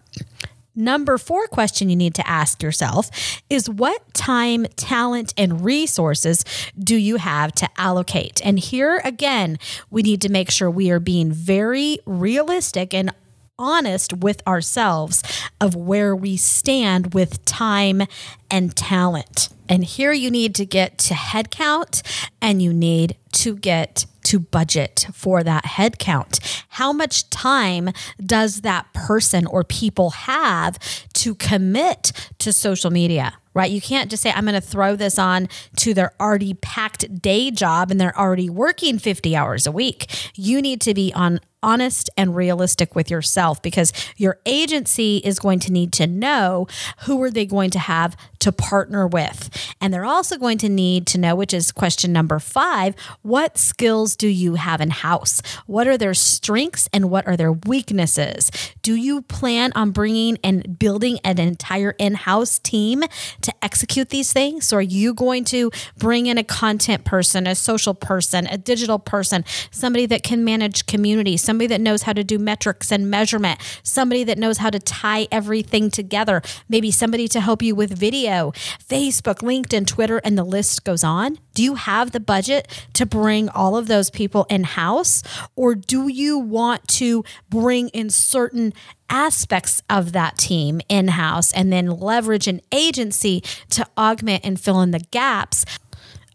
Number 0.76 1.18
four 1.18 1.48
question 1.48 1.90
you 1.90 1.96
need 1.96 2.16
to 2.16 2.28
ask 2.28 2.64
yourself 2.64 3.10
is 3.50 3.70
what 3.70 4.14
time, 4.14 4.66
talent, 4.78 5.34
and 5.38 5.66
resources 5.66 6.46
do 6.80 6.96
you 6.96 7.18
have 7.18 7.52
to 7.54 7.70
allocate? 7.78 8.42
And 8.46 8.58
here 8.58 9.02
again, 9.04 9.60
we 9.90 10.02
need 10.02 10.22
to 10.22 10.30
make 10.30 10.50
sure 10.50 10.70
we 10.70 10.90
are 10.90 11.00
being 11.00 11.32
very 11.32 12.00
realistic 12.06 12.94
and 12.94 13.14
honest 13.60 14.14
with 14.14 14.46
ourselves 14.48 15.24
of 15.60 15.76
where 15.76 16.16
we 16.16 16.36
stand 16.36 17.14
with 17.14 17.44
time 17.46 18.02
and 18.50 18.76
talent. 18.76 19.50
And 19.70 19.86
here 19.86 20.12
you 20.12 20.32
need 20.32 20.56
to 20.56 20.66
get 20.66 20.98
to 21.00 21.14
headcount 21.14 22.02
and 22.42 22.62
you 22.62 22.74
need 22.74 23.16
to 23.34 23.56
get 23.56 24.06
to 24.26 24.40
budget 24.40 25.08
for 25.14 25.44
that 25.44 25.66
headcount. 25.66 26.40
How 26.70 26.94
much 26.94 27.30
time 27.30 27.90
does 28.24 28.62
that 28.62 28.92
person 28.94 29.46
or 29.46 29.64
people 29.64 30.12
have 30.12 30.78
to 31.14 31.36
commit 31.36 32.12
to 32.40 32.54
social 32.54 32.92
media? 32.92 33.34
Right? 33.54 33.70
You 33.70 33.82
can't 33.82 34.10
just 34.10 34.24
say, 34.24 34.32
I'm 34.32 34.46
going 34.46 34.56
to 34.56 34.62
throw 34.62 34.96
this 34.96 35.20
on 35.20 35.50
to 35.78 35.94
their 35.94 36.14
already 36.22 36.54
packed 36.54 37.22
day 37.22 37.52
job 37.52 37.92
and 37.92 38.00
they're 38.00 38.18
already 38.18 38.50
working 38.50 38.98
50 38.98 39.36
hours 39.36 39.68
a 39.68 39.74
week. 39.74 40.08
You 40.36 40.62
need 40.62 40.80
to 40.82 40.94
be 40.94 41.12
on 41.14 41.42
honest 41.64 42.10
and 42.18 42.36
realistic 42.36 42.96
with 42.96 43.10
yourself 43.12 43.62
because 43.62 43.94
your 44.18 44.40
agency 44.46 45.18
is 45.24 45.40
going 45.40 45.60
to 45.60 45.72
need 45.72 45.92
to 45.94 46.08
know 46.08 46.68
who 47.06 47.22
are 47.22 47.32
they 47.32 47.46
going 47.46 47.70
to 47.72 47.80
have 47.80 48.16
to 48.40 48.52
partner 48.52 49.08
with. 49.08 49.50
And 49.80 49.94
they're 49.94 50.06
also 50.06 50.38
going 50.38 50.58
to 50.60 50.70
need 50.70 51.06
to 51.08 51.18
know 51.18 51.36
which 51.36 51.54
is 51.54 51.72
question 51.72 52.12
number 52.12 52.40
5 52.40 52.96
what 53.22 53.58
skills 53.58 54.16
do 54.16 54.28
you 54.28 54.56
have 54.56 54.82
in 54.82 54.90
house 54.90 55.42
what 55.68 55.88
are 55.88 55.98
their 55.98 56.14
strengths 56.14 56.90
and 56.92 57.10
what 57.10 57.28
are 57.28 57.38
their 57.38 57.52
weaknesses? 57.52 58.52
Do 58.82 58.96
you 58.96 59.22
plan 59.22 59.72
on 59.76 59.92
bringing 59.92 60.38
and 60.44 60.78
building 60.80 61.20
an 61.24 61.40
entire 61.40 61.96
in-house 61.98 62.60
team 62.60 63.04
to 63.42 63.54
execute 63.64 64.10
these 64.10 64.34
things? 64.34 64.68
So 64.68 64.78
are 64.78 64.82
you 64.82 65.14
going 65.14 65.44
to 65.46 65.72
bring 65.98 66.26
in 66.26 66.38
a 66.38 66.44
content 66.44 67.06
person 67.06 67.48
a 67.48 67.56
social 67.56 67.94
person 67.94 68.48
a 68.48 68.58
digital 68.58 69.00
person 69.00 69.46
somebody 69.70 70.06
that 70.08 70.24
can 70.24 70.44
manage 70.44 70.86
community 70.86 71.38
somebody 71.52 71.68
that 71.68 71.82
knows 71.82 72.04
how 72.04 72.14
to 72.14 72.24
do 72.24 72.40
metrics 72.40 72.94
and 72.94 73.12
measurement, 73.12 73.60
somebody 73.84 74.24
that 74.24 74.38
knows 74.38 74.60
how 74.60 74.70
to 74.70 74.80
tie 74.80 75.28
everything 75.34 75.92
together, 75.92 76.42
maybe 76.70 76.90
somebody 76.90 77.28
to 77.28 77.42
help 77.42 77.62
you 77.62 77.76
with 77.76 77.92
video, 77.92 78.54
Facebook, 78.88 79.40
LinkedIn, 79.40 79.86
Twitter, 79.86 80.20
and 80.24 80.38
the 80.38 80.46
list 80.46 80.86
goes 80.86 81.04
on. 81.04 81.38
Do 81.54 81.62
you 81.62 81.76
have 81.76 82.12
the 82.12 82.22
budget 82.22 82.86
to 82.94 83.06
bring 83.06 83.50
all 83.50 83.76
of 83.76 83.88
those 83.88 84.10
people 84.10 84.46
in 84.50 84.64
house? 84.64 85.24
Or 85.58 85.76
do 85.76 86.08
you 86.08 86.40
want 86.40 86.88
to 87.00 87.26
bring 87.50 87.90
in 87.90 88.10
certain 88.10 88.74
aspects 89.10 89.84
of 89.90 90.14
that 90.14 90.38
team 90.38 90.80
in 90.88 91.10
house 91.10 91.52
and 91.52 91.74
then 91.74 91.88
leverage 91.88 92.48
an 92.48 92.62
agency 92.72 93.44
to 93.72 93.86
augment 93.98 94.46
and 94.46 94.58
fill 94.58 94.80
in 94.80 94.92
the 94.92 95.00
gaps? 95.12 95.66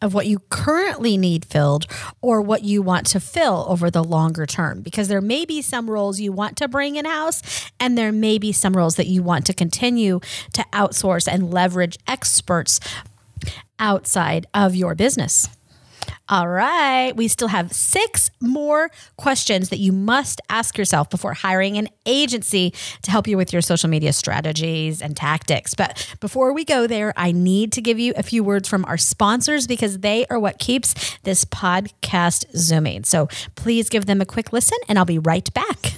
Of 0.03 0.15
what 0.15 0.27
you 0.27 0.41
currently 0.51 1.17
need 1.17 1.45
filled 1.45 1.87
or 2.21 2.41
what 2.41 2.63
you 2.63 2.83
want 2.83 3.07
to 3.07 3.21
fill 3.21 3.65
over 3.69 3.91
the 3.91 4.05
longer 4.05 4.47
term 4.47 4.83
because 4.83 5.09
there 5.09 5.21
may 5.21 5.45
be 5.45 5.63
some 5.63 5.91
roles 5.91 6.21
you 6.21 6.33
want 6.33 6.57
to 6.57 6.69
bring 6.69 6.97
in 6.97 7.05
house 7.05 7.71
and 7.81 7.97
there 7.97 8.13
may 8.13 8.39
be 8.39 8.53
some 8.53 8.77
roles 8.77 8.97
that 8.97 9.07
you 9.07 9.23
want 9.23 9.47
to 9.47 9.55
continue 9.55 10.21
to 10.53 10.65
outsource 10.73 11.27
and 11.27 11.53
leverage 11.53 11.97
experts 12.07 12.81
outside 13.79 14.47
of 14.55 14.75
your 14.75 14.95
business. 14.95 15.49
All 16.29 16.49
right. 16.49 17.15
We 17.15 17.29
still 17.29 17.47
have 17.49 17.73
six 17.73 18.33
more 18.41 18.91
questions 19.17 19.69
that 19.69 19.79
you 19.79 19.93
must 19.93 20.41
ask 20.51 20.77
yourself 20.77 21.09
before 21.09 21.35
hiring 21.35 21.79
an 21.79 21.89
agency 22.05 22.75
to 23.03 23.13
help 23.13 23.29
you 23.29 23.37
with 23.37 23.53
your 23.53 23.63
social 23.63 23.89
media 23.89 24.13
strategies 24.13 25.01
and 25.01 25.17
tactics. 25.17 25.75
But 25.75 26.17
before 26.21 26.53
we 26.53 26.65
go 26.65 26.89
there, 26.89 27.13
I 27.17 27.31
need 27.31 27.71
to 27.73 27.81
give 27.81 28.01
you 28.01 28.13
a 28.17 28.25
few 28.25 28.43
words 28.43 28.69
from 28.69 28.85
our 28.87 28.99
sponsors 28.99 29.69
because 29.69 29.99
they 29.99 30.27
are 30.27 30.39
what 30.39 30.59
keeps 30.59 31.17
this 31.23 31.45
podcast 31.45 32.45
zooming. 32.57 33.05
So 33.05 33.29
please 33.55 33.89
give 33.89 34.07
them 34.07 34.21
a 34.21 34.27
quick 34.27 34.53
listen 34.53 34.79
and 34.89 34.99
I'll 34.99 35.05
be 35.05 35.21
right 35.21 35.49
back. 35.55 35.95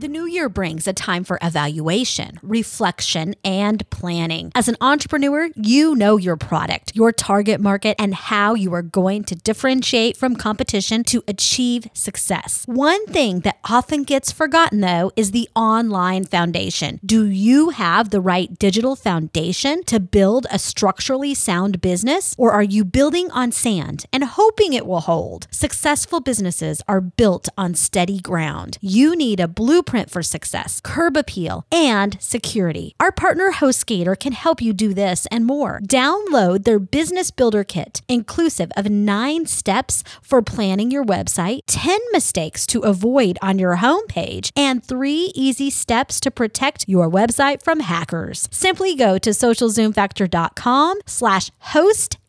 The 0.00 0.08
new 0.08 0.24
year 0.24 0.48
brings 0.48 0.86
a 0.86 0.94
time 0.94 1.24
for 1.24 1.38
evaluation, 1.42 2.38
reflection, 2.42 3.34
and 3.44 3.86
planning. 3.90 4.50
As 4.54 4.66
an 4.66 4.78
entrepreneur, 4.80 5.50
you 5.54 5.94
know 5.94 6.16
your 6.16 6.38
product, 6.38 6.96
your 6.96 7.12
target 7.12 7.60
market, 7.60 7.96
and 7.98 8.14
how 8.14 8.54
you 8.54 8.72
are 8.72 8.80
going 8.80 9.24
to 9.24 9.34
differentiate 9.34 10.16
from 10.16 10.36
competition 10.36 11.04
to 11.04 11.22
achieve 11.28 11.86
success. 11.92 12.64
One 12.64 13.04
thing 13.08 13.40
that 13.40 13.58
often 13.68 14.04
gets 14.04 14.32
forgotten, 14.32 14.80
though, 14.80 15.12
is 15.16 15.32
the 15.32 15.50
online 15.54 16.24
foundation. 16.24 16.98
Do 17.04 17.26
you 17.26 17.68
have 17.68 18.08
the 18.08 18.22
right 18.22 18.58
digital 18.58 18.96
foundation 18.96 19.84
to 19.84 20.00
build 20.00 20.46
a 20.50 20.58
structurally 20.58 21.34
sound 21.34 21.82
business, 21.82 22.34
or 22.38 22.52
are 22.52 22.62
you 22.62 22.86
building 22.86 23.30
on 23.32 23.52
sand 23.52 24.06
and 24.14 24.24
hoping 24.24 24.72
it 24.72 24.86
will 24.86 25.00
hold? 25.00 25.46
Successful 25.50 26.20
businesses 26.20 26.80
are 26.88 27.02
built 27.02 27.50
on 27.58 27.74
steady 27.74 28.18
ground. 28.18 28.78
You 28.80 29.14
need 29.14 29.40
a 29.40 29.46
blueprint 29.46 29.89
for 30.10 30.22
success, 30.22 30.80
curb 30.80 31.16
appeal, 31.16 31.64
and 31.72 32.16
security. 32.20 32.94
Our 33.00 33.10
partner 33.10 33.50
HostGator 33.50 34.18
can 34.18 34.32
help 34.32 34.62
you 34.62 34.72
do 34.72 34.94
this 34.94 35.26
and 35.32 35.44
more. 35.44 35.80
Download 35.82 36.62
their 36.64 36.78
Business 36.78 37.30
Builder 37.32 37.64
Kit, 37.64 38.02
inclusive 38.08 38.70
of 38.76 38.88
nine 38.88 39.46
steps 39.46 40.04
for 40.22 40.42
planning 40.42 40.92
your 40.92 41.04
website, 41.04 41.60
10 41.66 41.98
mistakes 42.12 42.66
to 42.68 42.80
avoid 42.80 43.38
on 43.42 43.58
your 43.58 43.78
homepage, 43.78 44.50
and 44.54 44.84
three 44.84 45.32
easy 45.34 45.70
steps 45.70 46.20
to 46.20 46.30
protect 46.30 46.84
your 46.86 47.10
website 47.10 47.60
from 47.62 47.80
hackers. 47.80 48.48
Simply 48.52 48.94
go 48.94 49.18
to 49.18 49.30
socialzoomfactor.com 49.30 51.00
slash 51.06 51.50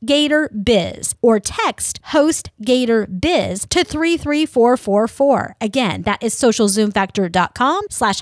hostgatorbiz 0.02 1.14
or 1.22 1.40
text 1.40 2.00
host 2.06 2.52
Gator 2.62 3.08
Biz 3.08 3.68
to 3.70 3.84
33444. 3.84 5.56
Again, 5.62 6.02
that 6.04 6.24
is 6.24 6.36
socialzoomfactor.com 6.36 7.52
com 7.62 7.86
slash 7.90 8.22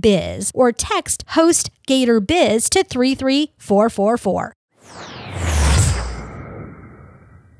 Biz 0.00 0.50
or 0.54 0.72
text 0.72 1.24
host 1.28 1.70
Gator 1.86 2.20
Biz 2.20 2.70
to 2.70 2.82
33444. 2.84 4.57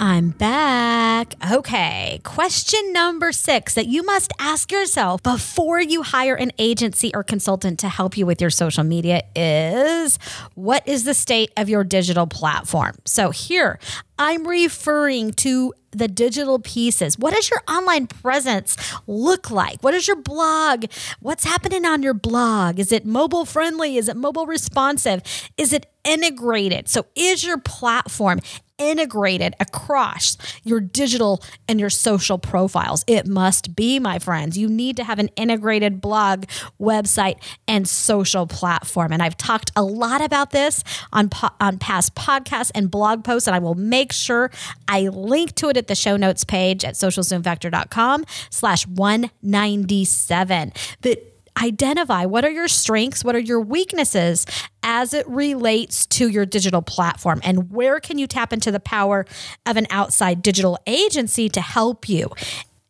I'm 0.00 0.30
back. 0.30 1.34
Okay. 1.50 2.20
Question 2.22 2.92
number 2.92 3.32
six 3.32 3.74
that 3.74 3.86
you 3.88 4.04
must 4.04 4.32
ask 4.38 4.70
yourself 4.70 5.24
before 5.24 5.80
you 5.80 6.02
hire 6.02 6.36
an 6.36 6.52
agency 6.56 7.10
or 7.12 7.24
consultant 7.24 7.80
to 7.80 7.88
help 7.88 8.16
you 8.16 8.24
with 8.24 8.40
your 8.40 8.50
social 8.50 8.84
media 8.84 9.24
is 9.34 10.18
what 10.54 10.86
is 10.86 11.02
the 11.02 11.14
state 11.14 11.50
of 11.56 11.68
your 11.68 11.82
digital 11.82 12.28
platform? 12.28 12.94
So 13.06 13.30
here, 13.30 13.80
I'm 14.20 14.46
referring 14.46 15.32
to 15.32 15.74
the 15.90 16.06
digital 16.06 16.60
pieces. 16.60 17.18
What 17.18 17.34
does 17.34 17.50
your 17.50 17.62
online 17.68 18.06
presence 18.06 18.76
look 19.06 19.50
like? 19.50 19.82
What 19.82 19.94
is 19.94 20.06
your 20.06 20.16
blog? 20.16 20.84
What's 21.20 21.44
happening 21.44 21.84
on 21.84 22.02
your 22.02 22.14
blog? 22.14 22.78
Is 22.78 22.92
it 22.92 23.04
mobile 23.04 23.44
friendly? 23.44 23.96
Is 23.96 24.08
it 24.08 24.16
mobile 24.16 24.46
responsive? 24.46 25.22
Is 25.56 25.72
it 25.72 25.86
integrated? 26.04 26.88
So, 26.88 27.06
is 27.16 27.44
your 27.44 27.58
platform 27.58 28.40
integrated 28.78 29.54
across 29.60 30.36
your 30.64 30.80
digital 30.80 31.42
and 31.68 31.78
your 31.80 31.90
social 31.90 32.38
profiles. 32.38 33.04
It 33.06 33.26
must 33.26 33.76
be, 33.76 33.98
my 33.98 34.18
friends. 34.18 34.56
You 34.56 34.68
need 34.68 34.96
to 34.96 35.04
have 35.04 35.18
an 35.18 35.28
integrated 35.36 36.00
blog, 36.00 36.44
website, 36.80 37.42
and 37.66 37.88
social 37.88 38.46
platform. 38.46 39.12
And 39.12 39.22
I've 39.22 39.36
talked 39.36 39.70
a 39.76 39.82
lot 39.82 40.22
about 40.22 40.50
this 40.50 40.82
on, 41.12 41.28
po- 41.28 41.50
on 41.60 41.78
past 41.78 42.14
podcasts 42.14 42.70
and 42.74 42.90
blog 42.90 43.24
posts, 43.24 43.46
and 43.46 43.54
I 43.54 43.58
will 43.58 43.74
make 43.74 44.12
sure 44.12 44.50
I 44.86 45.08
link 45.08 45.54
to 45.56 45.68
it 45.68 45.76
at 45.76 45.88
the 45.88 45.94
show 45.94 46.16
notes 46.16 46.44
page 46.44 46.84
at 46.84 46.94
socialzoomfactor.com 46.94 48.24
slash 48.50 48.86
197. 48.86 50.72
That 51.02 51.37
identify 51.62 52.24
what 52.26 52.44
are 52.44 52.50
your 52.50 52.68
strengths, 52.68 53.24
what 53.24 53.34
are 53.34 53.40
your 53.40 53.60
weaknesses 53.60 54.46
as 54.82 55.12
it 55.12 55.28
relates 55.28 56.06
to 56.06 56.28
your 56.28 56.46
digital 56.46 56.82
platform, 56.82 57.40
and 57.44 57.70
where 57.70 58.00
can 58.00 58.18
you 58.18 58.26
tap 58.26 58.52
into 58.52 58.70
the 58.70 58.80
power 58.80 59.26
of 59.66 59.76
an 59.76 59.86
outside 59.90 60.42
digital 60.42 60.78
agency 60.86 61.48
to 61.48 61.60
help 61.60 62.08
you. 62.08 62.30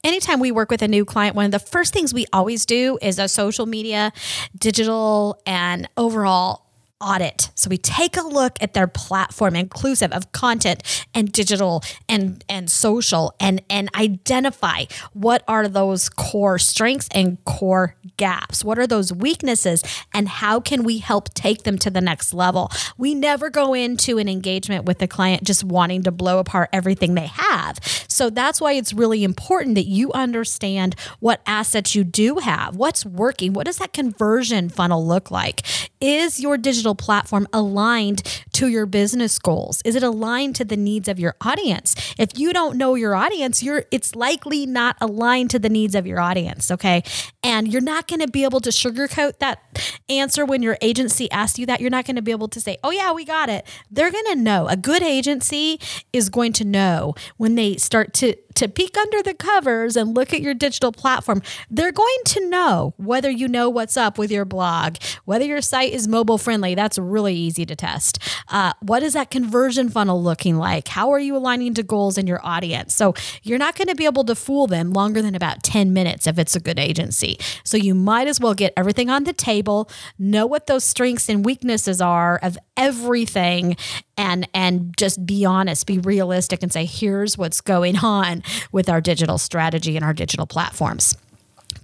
Anytime 0.05 0.39
we 0.39 0.53
work 0.53 0.71
with 0.71 0.83
a 0.83 0.89
new 0.89 1.05
client, 1.05 1.35
one 1.35 1.45
of 1.45 1.51
the 1.51 1.59
first 1.59 1.93
things 1.93 2.15
we 2.15 2.27
always 2.33 2.65
do 2.65 2.99
is 3.03 3.19
a 3.19 3.27
social 3.27 3.67
media, 3.67 4.13
digital, 4.57 5.41
and 5.45 5.89
overall 5.97 6.68
audit. 7.01 7.51
So 7.55 7.71
we 7.71 7.79
take 7.79 8.17
a 8.17 8.23
look 8.23 8.59
at 8.61 8.75
their 8.75 8.87
platform 8.87 9.55
inclusive 9.55 10.13
of 10.13 10.33
content 10.33 10.83
and 11.15 11.31
digital 11.31 11.83
and 12.09 12.45
and 12.49 12.71
social 12.71 13.35
and 13.39 13.63
and 13.71 13.89
identify 13.95 14.85
what 15.13 15.45
are 15.47 15.69
those 15.69 16.09
core 16.09 16.59
strengths 16.59 17.09
and 17.13 17.43
core 17.45 17.95
gaps. 18.17 18.65
What 18.65 18.79
are 18.79 18.87
those 18.87 19.13
weaknesses 19.13 19.83
and 20.13 20.29
how 20.29 20.61
can 20.61 20.83
we 20.83 20.99
help 20.99 21.33
take 21.35 21.63
them 21.63 21.79
to 21.79 21.91
the 21.91 22.01
next 22.01 22.35
level? 22.35 22.71
We 22.97 23.15
never 23.15 23.51
go 23.51 23.75
into 23.75 24.19
an 24.19 24.29
engagement 24.29 24.85
with 24.85 24.99
the 24.99 25.09
client 25.09 25.45
just 25.45 25.65
wanting 25.65 26.03
to 26.03 26.11
blow 26.11 26.39
apart 26.39 26.71
everything 26.73 27.15
they 27.15 27.27
have. 27.27 27.79
So 28.09 28.31
that's 28.31 28.61
why 28.61 28.73
it's 28.73 28.93
really 28.93 29.23
important 29.23 29.77
that 29.77 29.87
you 29.87 30.13
understand 30.13 30.97
what 31.21 31.41
assets 31.47 31.95
you 31.95 32.03
do 32.03 32.39
have. 32.39 32.75
What's 32.75 33.07
working? 33.07 33.53
What 33.53 33.67
does 33.67 33.79
that 33.79 33.93
conversion 33.93 34.69
funnel 34.69 35.07
look 35.07 35.31
like? 35.31 35.63
Is 36.01 36.41
your 36.41 36.57
digital 36.57 36.88
digital 36.89 36.95
platform 36.95 37.47
aligned 37.53 38.23
to 38.53 38.69
your 38.69 38.87
business 38.87 39.39
goals? 39.39 39.83
Is 39.85 39.95
it 39.95 40.03
aligned 40.03 40.57
to 40.57 40.65
the 40.65 40.77
needs 40.77 41.09
of 41.09 41.19
your 41.19 41.35
audience? 41.41 41.95
If 42.19 42.39
you 42.39 42.53
don't 42.53 42.77
know 42.77 42.95
your 42.95 43.15
audience, 43.15 43.63
you're 43.63 43.85
it's 43.91 44.15
likely 44.15 44.65
not 44.67 44.97
aligned 45.01 45.51
to 45.51 45.59
the 45.59 45.69
needs 45.69 45.95
of 45.95 46.07
your 46.07 46.21
audience, 46.21 46.71
okay? 46.71 47.03
And 47.43 47.73
you're 47.73 47.81
not 47.81 48.09
going 48.09 48.21
to 48.21 48.29
be 48.29 48.45
able 48.45 48.61
to 48.61 48.71
sugarcoat 48.71 49.39
that 49.39 49.61
answer 50.09 50.45
when 50.45 50.63
your 50.63 50.77
agency 50.81 51.31
asks 51.31 51.59
you 51.59 51.67
that. 51.67 51.81
You're 51.81 51.91
not 51.91 52.05
going 52.05 52.17
to 52.17 52.23
be 52.23 52.33
able 52.33 52.49
to 52.49 52.61
say, 52.61 52.79
"Oh 52.83 52.91
yeah, 52.91 53.13
we 53.13 53.25
got 53.25 53.49
it." 53.49 53.67
They're 53.91 54.11
going 54.11 54.27
to 54.27 54.37
know. 54.37 54.67
A 54.69 54.77
good 54.77 55.03
agency 55.03 55.81
is 56.13 56.29
going 56.29 56.53
to 56.55 56.65
know 56.65 57.15
when 57.37 57.55
they 57.55 57.77
start 57.77 58.13
to 58.15 58.35
to 58.59 58.69
peek 58.69 58.97
under 58.99 59.23
the 59.23 59.35
covers 59.35 59.97
and 59.97 60.17
look 60.17 60.33
at 60.33 60.41
your 60.41 60.53
digital 60.53 60.91
platform, 60.91 61.41
they're 61.71 61.93
going 61.93 62.19
to 62.25 62.49
know 62.49 62.93
whether 62.97 63.31
you 63.31 63.47
know 63.47 63.71
what's 63.71 63.97
up 63.97 64.19
with 64.19 64.33
your 64.33 64.45
blog, 64.45 64.97
whether 65.25 65.45
your 65.45 65.61
site 65.61 65.93
is 65.93 66.09
mobile 66.09 66.39
friendly. 66.39 66.75
That's 66.75 66.99
really 66.99 67.35
easy 67.35 67.65
to 67.67 67.77
test. 67.77 68.19
Uh, 68.49 68.73
what 68.81 69.05
is 69.05 69.13
that 69.13 69.31
conversion 69.31 69.89
funnel 69.89 70.21
looking 70.21 70.57
like? 70.57 70.89
How 70.89 71.11
are 71.11 71.21
you 71.21 71.37
aligning 71.37 71.75
to 71.75 71.85
goals 71.85 72.19
in 72.19 72.27
your 72.27 72.45
audience? 72.45 72.97
So 72.97 73.15
you're 73.45 73.59
not 73.59 73.77
going 73.77 73.89
to 73.89 73.95
be 73.95 74.07
able 74.07 74.25
to 74.25 74.35
fool 74.35 74.67
them 74.67 74.93
longer 74.93 75.23
than 75.23 75.37
about 75.37 75.63
10 75.63 75.93
minutes 75.93 76.27
if 76.27 76.37
it's 76.37 76.57
a 76.57 76.61
good 76.61 76.81
agency. 76.81 77.38
So 77.65 77.77
you 77.77 77.95
might 77.95 78.29
as 78.29 78.41
well 78.41 78.55
get 78.55 78.73
everything 78.77 79.11
on 79.11 79.25
the 79.25 79.33
table, 79.33 79.91
know 80.19 80.47
what 80.47 80.67
those 80.67 80.85
strengths 80.85 81.29
and 81.29 81.45
weaknesses 81.45 82.01
are 82.01 82.39
of 82.43 82.59
everything 82.77 83.77
and 84.17 84.49
and 84.55 84.95
just 84.97 85.25
be 85.25 85.45
honest, 85.45 85.87
be 85.87 85.99
realistic 85.99 86.63
and 86.63 86.73
say 86.73 86.85
here's 86.85 87.39
what's 87.39 87.61
going 87.61 87.97
on 87.97 88.43
with 88.73 88.89
our 88.89 89.01
digital 89.01 89.39
strategy 89.39 89.97
and 89.97 90.05
our 90.05 90.15
digital 90.15 90.47
platforms. 90.47 91.17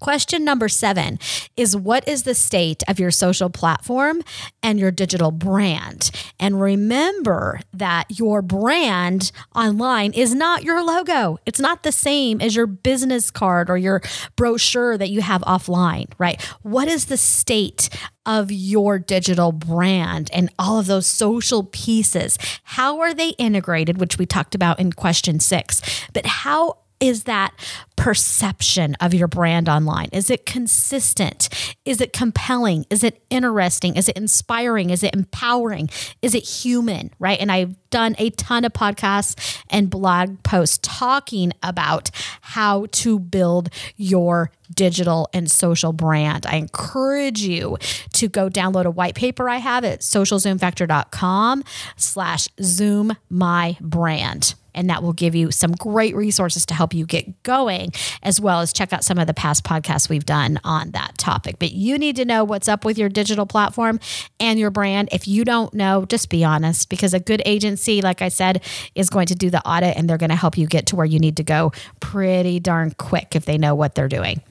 Question 0.04 0.44
number 0.44 0.68
seven 0.68 1.18
is 1.56 1.74
what 1.74 2.06
is 2.06 2.24
the 2.24 2.34
state 2.34 2.82
of 2.86 3.00
your 3.00 3.10
social 3.10 3.48
platform 3.48 4.20
and 4.62 4.78
your 4.78 4.90
digital 4.90 5.30
brand? 5.30 6.10
And 6.38 6.60
remember 6.60 7.60
that 7.72 8.18
your 8.18 8.42
brand 8.42 9.32
online 9.54 10.12
is 10.12 10.34
not 10.34 10.62
your 10.62 10.84
logo. 10.84 11.38
It's 11.46 11.58
not 11.58 11.84
the 11.84 11.90
same 11.90 12.42
as 12.42 12.54
your 12.54 12.66
business 12.66 13.30
card 13.30 13.70
or 13.70 13.78
your 13.78 14.02
brochure 14.36 14.98
that 14.98 15.08
you 15.08 15.22
have 15.22 15.40
offline, 15.40 16.12
right? 16.18 16.38
What 16.60 16.86
is 16.86 17.06
the 17.06 17.16
state 17.16 17.88
of 18.26 18.52
your 18.52 18.98
digital 18.98 19.52
brand 19.52 20.28
and 20.34 20.50
all 20.58 20.78
of 20.78 20.84
those 20.84 21.06
social 21.06 21.64
pieces? 21.64 22.36
How 22.64 23.00
are 23.00 23.14
they 23.14 23.30
integrated, 23.38 23.96
which 23.96 24.18
we 24.18 24.26
talked 24.26 24.54
about 24.54 24.78
in 24.78 24.92
question 24.92 25.40
six? 25.40 25.80
But 26.12 26.26
how 26.26 26.76
is 27.00 27.24
that 27.24 27.52
perception 28.04 28.94
of 29.00 29.14
your 29.14 29.26
brand 29.26 29.66
online? 29.66 30.10
Is 30.12 30.28
it 30.28 30.44
consistent? 30.44 31.48
Is 31.86 32.02
it 32.02 32.12
compelling? 32.12 32.84
Is 32.90 33.02
it 33.02 33.24
interesting? 33.30 33.96
Is 33.96 34.10
it 34.10 34.16
inspiring? 34.18 34.90
Is 34.90 35.02
it 35.02 35.14
empowering? 35.14 35.88
Is 36.20 36.34
it 36.34 36.42
human? 36.42 37.12
Right. 37.18 37.40
And 37.40 37.50
I've 37.50 37.74
done 37.88 38.14
a 38.18 38.28
ton 38.28 38.66
of 38.66 38.74
podcasts 38.74 39.58
and 39.70 39.88
blog 39.88 40.42
posts 40.42 40.80
talking 40.82 41.52
about 41.62 42.10
how 42.42 42.84
to 42.92 43.18
build 43.18 43.70
your 43.96 44.50
digital 44.74 45.30
and 45.32 45.50
social 45.50 45.94
brand. 45.94 46.44
I 46.44 46.56
encourage 46.56 47.40
you 47.40 47.78
to 48.12 48.28
go 48.28 48.50
download 48.50 48.84
a 48.84 48.90
white 48.90 49.14
paper 49.14 49.48
I 49.48 49.56
have 49.56 49.82
at 49.82 50.00
socialzoomfactor.com 50.00 51.64
slash 51.96 52.48
zoom 52.60 53.16
my 53.30 53.78
brand 53.80 54.56
and 54.74 54.90
that 54.90 55.02
will 55.02 55.12
give 55.12 55.34
you 55.34 55.50
some 55.50 55.72
great 55.72 56.14
resources 56.14 56.66
to 56.66 56.74
help 56.74 56.94
you 56.94 57.06
get 57.06 57.42
going, 57.42 57.92
as 58.22 58.40
well 58.40 58.60
as 58.60 58.72
check 58.72 58.92
out 58.92 59.04
some 59.04 59.18
of 59.18 59.26
the 59.26 59.34
past 59.34 59.64
podcasts 59.64 60.08
we've 60.08 60.26
done 60.26 60.58
on 60.64 60.90
that 60.92 61.16
topic. 61.18 61.58
But 61.58 61.72
you 61.72 61.98
need 61.98 62.16
to 62.16 62.24
know 62.24 62.44
what's 62.44 62.68
up 62.68 62.84
with 62.84 62.98
your 62.98 63.08
digital 63.08 63.46
platform 63.46 64.00
and 64.40 64.58
your 64.58 64.70
brand. 64.70 65.08
If 65.12 65.28
you 65.28 65.44
don't 65.44 65.72
know, 65.74 66.04
just 66.04 66.28
be 66.28 66.44
honest, 66.44 66.88
because 66.88 67.14
a 67.14 67.20
good 67.20 67.42
agency, 67.44 68.02
like 68.02 68.22
I 68.22 68.28
said, 68.28 68.62
is 68.94 69.10
going 69.10 69.26
to 69.26 69.34
do 69.34 69.50
the 69.50 69.66
audit 69.66 69.96
and 69.96 70.08
they're 70.08 70.18
going 70.18 70.30
to 70.30 70.36
help 70.36 70.58
you 70.58 70.66
get 70.66 70.86
to 70.86 70.96
where 70.96 71.06
you 71.06 71.18
need 71.18 71.36
to 71.36 71.44
go 71.44 71.72
pretty 72.00 72.60
darn 72.60 72.92
quick 72.92 73.36
if 73.36 73.44
they 73.44 73.58
know 73.58 73.74
what 73.74 73.94
they're 73.94 74.08
doing. 74.08 74.42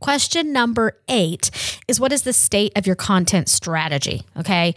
Question 0.00 0.52
number 0.52 0.98
eight 1.08 1.50
is 1.88 1.98
what 1.98 2.12
is 2.12 2.22
the 2.22 2.34
state 2.34 2.72
of 2.76 2.86
your 2.86 2.96
content 2.96 3.48
strategy? 3.48 4.22
Okay. 4.36 4.74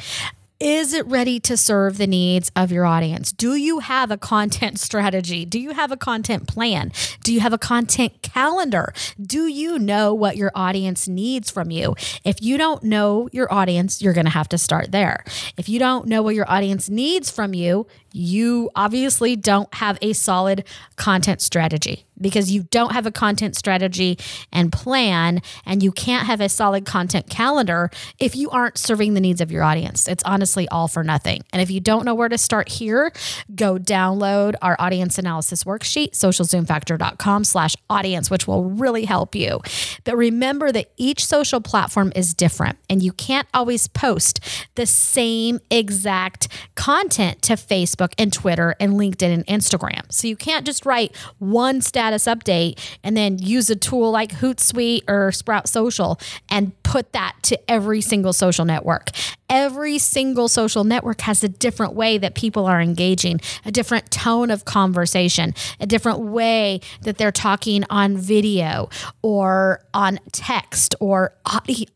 Is 0.60 0.91
it 0.91 1.06
ready 1.06 1.39
to 1.41 1.56
serve 1.56 2.00
the 2.00 2.08
needs 2.08 2.52
of 2.56 2.72
your 2.72 2.84
audience? 2.84 3.32
Do 3.32 3.54
you 3.54 3.78
have 3.78 4.10
a 4.10 4.17
content 4.17 4.80
strategy? 4.80 5.46
Do 5.46 5.60
you 5.60 5.72
have 5.72 5.91
a 5.91 5.98
content 5.98 6.48
plan? 6.48 6.91
Do 7.24 7.32
you 7.32 7.41
have 7.41 7.54
a 7.54 7.60
content 7.60 8.24
calendar? 8.24 8.91
Do 9.22 9.46
you 9.46 9.78
know 9.78 10.15
what 10.15 10.36
your 10.36 10.52
audience 10.56 11.08
needs 11.08 11.52
from 11.52 11.70
you? 11.70 11.96
If 12.24 12.41
you 12.41 12.58
don't 12.58 12.82
know 12.82 13.30
your 13.32 13.54
audience, 13.54 14.02
you're 14.02 14.13
going 14.13 14.26
to 14.26 14.32
have 14.32 14.50
to 14.50 14.58
start 14.58 14.91
there. 14.91 15.24
If 15.58 15.70
you 15.70 15.78
don't 15.78 16.08
know 16.08 16.24
what 16.24 16.34
your 16.34 16.50
audience 16.50 16.89
needs 16.89 17.30
from 17.30 17.54
you, 17.54 17.86
you 18.12 18.70
obviously 18.76 19.36
don't 19.36 19.74
have 19.76 19.98
a 20.02 20.13
solid 20.13 20.63
content 20.96 21.41
strategy 21.41 22.06
because 22.20 22.52
you 22.52 22.63
don't 22.63 22.93
have 22.93 23.06
a 23.06 23.12
content 23.12 23.56
strategy 23.56 24.17
and 24.52 24.72
plan, 24.72 25.41
and 25.65 25.84
you 25.84 25.91
can't 25.91 26.26
have 26.26 26.41
a 26.41 26.50
solid 26.50 26.86
content 26.86 27.30
calendar 27.30 27.91
if 28.20 28.36
you 28.36 28.50
aren't 28.50 28.78
serving 28.78 29.13
the 29.13 29.20
needs 29.20 29.41
of 29.41 29.52
your 29.52 29.63
audience. 29.63 30.08
It's 30.08 30.24
honestly 30.24 30.67
all 30.70 30.88
for 30.88 31.04
nothing. 31.04 31.43
And 31.54 31.62
if 31.62 31.70
you 31.70 31.80
don't 31.80 32.06
know 32.06 32.15
where 32.15 32.30
to 32.30 32.38
start 32.38 32.70
here, 32.70 33.12
go 33.54 33.78
download 33.78 34.56
our 34.62 34.76
audience 34.80 35.17
analysis 35.17 35.63
worksheet, 35.63 36.12
socialzoomfactor.com 36.12 37.43
slash 37.43 37.76
audience, 37.89 38.32
which 38.32 38.48
will 38.48 38.63
really 38.63 39.06
help 39.06 39.36
you. 39.36 39.62
But 40.04 40.17
remember 40.17 40.72
that 40.72 40.91
each 40.98 41.24
social 41.24 41.62
platform 41.62 42.12
is 42.15 42.34
different, 42.34 42.78
and 42.89 43.04
you 43.04 43.12
can't 43.12 43.48
always 43.54 43.88
post 43.88 44.39
the 44.76 44.86
same 44.86 45.60
exact 45.70 46.48
content 46.76 47.41
to 47.43 47.54
Facebook 47.54 47.96
Facebook 47.97 48.13
and 48.17 48.31
Twitter 48.31 48.75
and 48.79 48.93
LinkedIn 48.93 49.33
and 49.33 49.45
Instagram. 49.47 50.12
So 50.12 50.27
you 50.27 50.36
can't 50.36 50.65
just 50.65 50.86
write 50.86 51.15
one 51.39 51.81
status 51.81 52.25
update 52.25 52.79
and 53.03 53.15
then 53.15 53.39
use 53.39 53.69
a 53.69 53.75
tool 53.75 54.12
like 54.12 54.31
Hootsuite 54.33 55.03
or 55.07 55.31
Sprout 55.31 55.67
Social 55.67 56.19
and 56.49 56.71
put 56.83 57.13
that 57.13 57.36
to 57.43 57.60
every 57.69 58.01
single 58.01 58.33
social 58.33 58.65
network. 58.65 59.10
Every 59.49 59.97
single 59.97 60.49
social 60.49 60.83
network 60.83 61.21
has 61.21 61.43
a 61.43 61.49
different 61.49 61.93
way 61.93 62.17
that 62.17 62.36
people 62.36 62.65
are 62.65 62.81
engaging, 62.81 63.39
a 63.65 63.71
different 63.71 64.12
tone 64.12 64.51
of 64.51 64.65
conversation, 64.65 65.53
a 65.79 65.86
different 65.86 66.19
way 66.19 66.81
that 67.01 67.17
they're 67.17 67.31
talking 67.31 67.83
on 67.89 68.17
video 68.17 68.89
or 69.21 69.81
on 69.93 70.19
text 70.31 70.95
or 70.99 71.33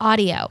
audio 0.00 0.48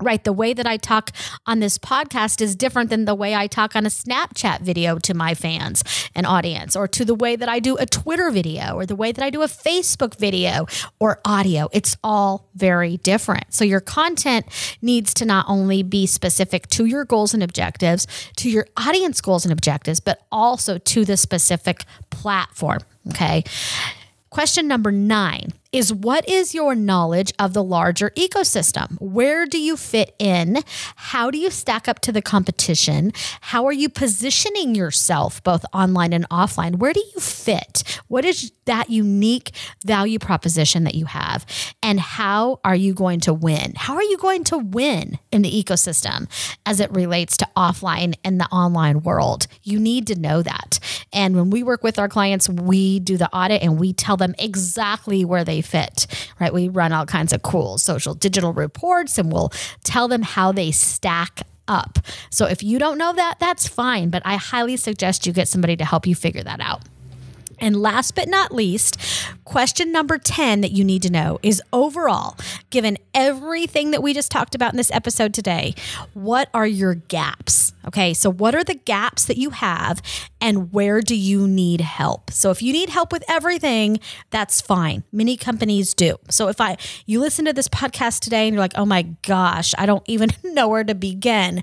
right? 0.00 0.22
The 0.22 0.32
way 0.32 0.52
that 0.52 0.66
I 0.66 0.76
talk 0.76 1.10
on 1.46 1.60
this 1.60 1.78
podcast 1.78 2.40
is 2.40 2.54
different 2.54 2.90
than 2.90 3.04
the 3.04 3.14
way 3.14 3.34
I 3.34 3.46
talk 3.46 3.74
on 3.74 3.86
a 3.86 3.88
Snapchat 3.88 4.60
video 4.60 4.98
to 4.98 5.14
my 5.14 5.34
fans 5.34 5.82
and 6.14 6.26
audience, 6.26 6.76
or 6.76 6.88
to 6.88 7.04
the 7.04 7.14
way 7.14 7.36
that 7.36 7.48
I 7.48 7.58
do 7.60 7.76
a 7.76 7.86
Twitter 7.86 8.30
video, 8.30 8.74
or 8.74 8.86
the 8.86 8.96
way 8.96 9.12
that 9.12 9.24
I 9.24 9.30
do 9.30 9.42
a 9.42 9.46
Facebook 9.46 10.18
video 10.18 10.66
or 10.98 11.20
audio. 11.24 11.68
It's 11.72 11.96
all 12.02 12.48
very 12.54 12.98
different. 12.98 13.54
So 13.54 13.64
your 13.64 13.80
content 13.80 14.46
needs 14.82 15.14
to 15.14 15.24
not 15.24 15.46
only 15.48 15.82
be 15.82 16.06
specific 16.06 16.66
to 16.68 16.84
your 16.84 17.04
goals 17.04 17.34
and 17.34 17.42
objectives, 17.42 18.06
to 18.36 18.50
your 18.50 18.66
audience 18.76 19.20
goals 19.20 19.44
and 19.44 19.52
objectives, 19.52 20.00
but 20.00 20.22
also 20.30 20.78
to 20.78 21.04
the 21.04 21.16
specific 21.16 21.84
platform. 22.10 22.80
Okay. 23.08 23.44
Question 24.30 24.68
number 24.68 24.92
nine 24.92 25.52
is 25.76 25.92
what 25.92 26.26
is 26.26 26.54
your 26.54 26.74
knowledge 26.74 27.32
of 27.38 27.52
the 27.52 27.62
larger 27.62 28.08
ecosystem? 28.16 28.98
Where 28.98 29.44
do 29.44 29.60
you 29.60 29.76
fit 29.76 30.14
in? 30.18 30.62
How 30.96 31.30
do 31.30 31.36
you 31.36 31.50
stack 31.50 31.86
up 31.86 32.00
to 32.00 32.12
the 32.12 32.22
competition? 32.22 33.12
How 33.42 33.66
are 33.66 33.72
you 33.72 33.90
positioning 33.90 34.74
yourself 34.74 35.42
both 35.42 35.66
online 35.74 36.14
and 36.14 36.26
offline? 36.30 36.76
Where 36.76 36.94
do 36.94 37.02
you 37.14 37.20
fit? 37.20 38.00
What 38.08 38.24
is 38.24 38.52
that 38.64 38.88
unique 38.88 39.50
value 39.84 40.18
proposition 40.18 40.84
that 40.84 40.94
you 40.94 41.04
have? 41.04 41.44
And 41.82 42.00
how 42.00 42.58
are 42.64 42.74
you 42.74 42.94
going 42.94 43.20
to 43.20 43.34
win? 43.34 43.74
How 43.76 43.96
are 43.96 44.02
you 44.02 44.16
going 44.16 44.44
to 44.44 44.58
win 44.58 45.18
in 45.30 45.42
the 45.42 45.62
ecosystem 45.62 46.26
as 46.64 46.80
it 46.80 46.90
relates 46.90 47.36
to 47.36 47.48
offline 47.54 48.14
and 48.24 48.40
the 48.40 48.46
online 48.46 49.02
world? 49.02 49.46
You 49.62 49.78
need 49.78 50.06
to 50.06 50.18
know 50.18 50.40
that. 50.42 50.80
And 51.12 51.36
when 51.36 51.50
we 51.50 51.62
work 51.62 51.82
with 51.82 51.98
our 51.98 52.08
clients, 52.08 52.48
we 52.48 52.98
do 52.98 53.18
the 53.18 53.28
audit 53.34 53.62
and 53.62 53.78
we 53.78 53.92
tell 53.92 54.16
them 54.16 54.34
exactly 54.38 55.24
where 55.24 55.44
they 55.44 55.60
fit, 55.66 56.06
right? 56.40 56.52
We 56.52 56.68
run 56.68 56.92
all 56.92 57.06
kinds 57.06 57.32
of 57.32 57.42
cool 57.42 57.78
social 57.78 58.14
digital 58.14 58.52
reports 58.52 59.18
and 59.18 59.32
we'll 59.32 59.52
tell 59.84 60.08
them 60.08 60.22
how 60.22 60.52
they 60.52 60.70
stack 60.70 61.42
up. 61.68 61.98
So 62.30 62.46
if 62.46 62.62
you 62.62 62.78
don't 62.78 62.98
know 62.98 63.12
that, 63.12 63.36
that's 63.40 63.68
fine, 63.68 64.10
but 64.10 64.22
I 64.24 64.36
highly 64.36 64.76
suggest 64.76 65.26
you 65.26 65.32
get 65.32 65.48
somebody 65.48 65.76
to 65.76 65.84
help 65.84 66.06
you 66.06 66.14
figure 66.14 66.42
that 66.42 66.60
out. 66.60 66.82
And 67.58 67.80
last 67.80 68.14
but 68.14 68.28
not 68.28 68.54
least, 68.54 68.98
question 69.44 69.90
number 69.90 70.18
10 70.18 70.60
that 70.60 70.72
you 70.72 70.84
need 70.84 71.02
to 71.02 71.10
know 71.10 71.38
is 71.42 71.62
overall, 71.72 72.36
given 72.70 72.98
everything 73.14 73.90
that 73.92 74.02
we 74.02 74.12
just 74.12 74.30
talked 74.30 74.54
about 74.54 74.72
in 74.72 74.76
this 74.76 74.90
episode 74.92 75.32
today, 75.32 75.74
what 76.12 76.48
are 76.52 76.66
your 76.66 76.94
gaps? 76.94 77.72
Okay, 77.86 78.14
so 78.14 78.30
what 78.30 78.54
are 78.54 78.64
the 78.64 78.74
gaps 78.74 79.26
that 79.26 79.36
you 79.36 79.50
have 79.50 80.02
and 80.40 80.72
where 80.72 81.00
do 81.00 81.14
you 81.14 81.46
need 81.46 81.80
help? 81.80 82.32
So 82.32 82.50
if 82.50 82.60
you 82.60 82.72
need 82.72 82.88
help 82.88 83.12
with 83.12 83.22
everything, 83.28 84.00
that's 84.30 84.60
fine. 84.60 85.04
Many 85.12 85.36
companies 85.36 85.94
do. 85.94 86.18
So 86.28 86.48
if 86.48 86.60
I 86.60 86.76
you 87.06 87.20
listen 87.20 87.44
to 87.44 87.52
this 87.52 87.68
podcast 87.68 88.20
today 88.20 88.48
and 88.48 88.54
you're 88.54 88.60
like, 88.60 88.76
"Oh 88.76 88.84
my 88.84 89.02
gosh, 89.22 89.72
I 89.78 89.86
don't 89.86 90.02
even 90.08 90.30
know 90.44 90.68
where 90.68 90.82
to 90.82 90.96
begin." 90.96 91.62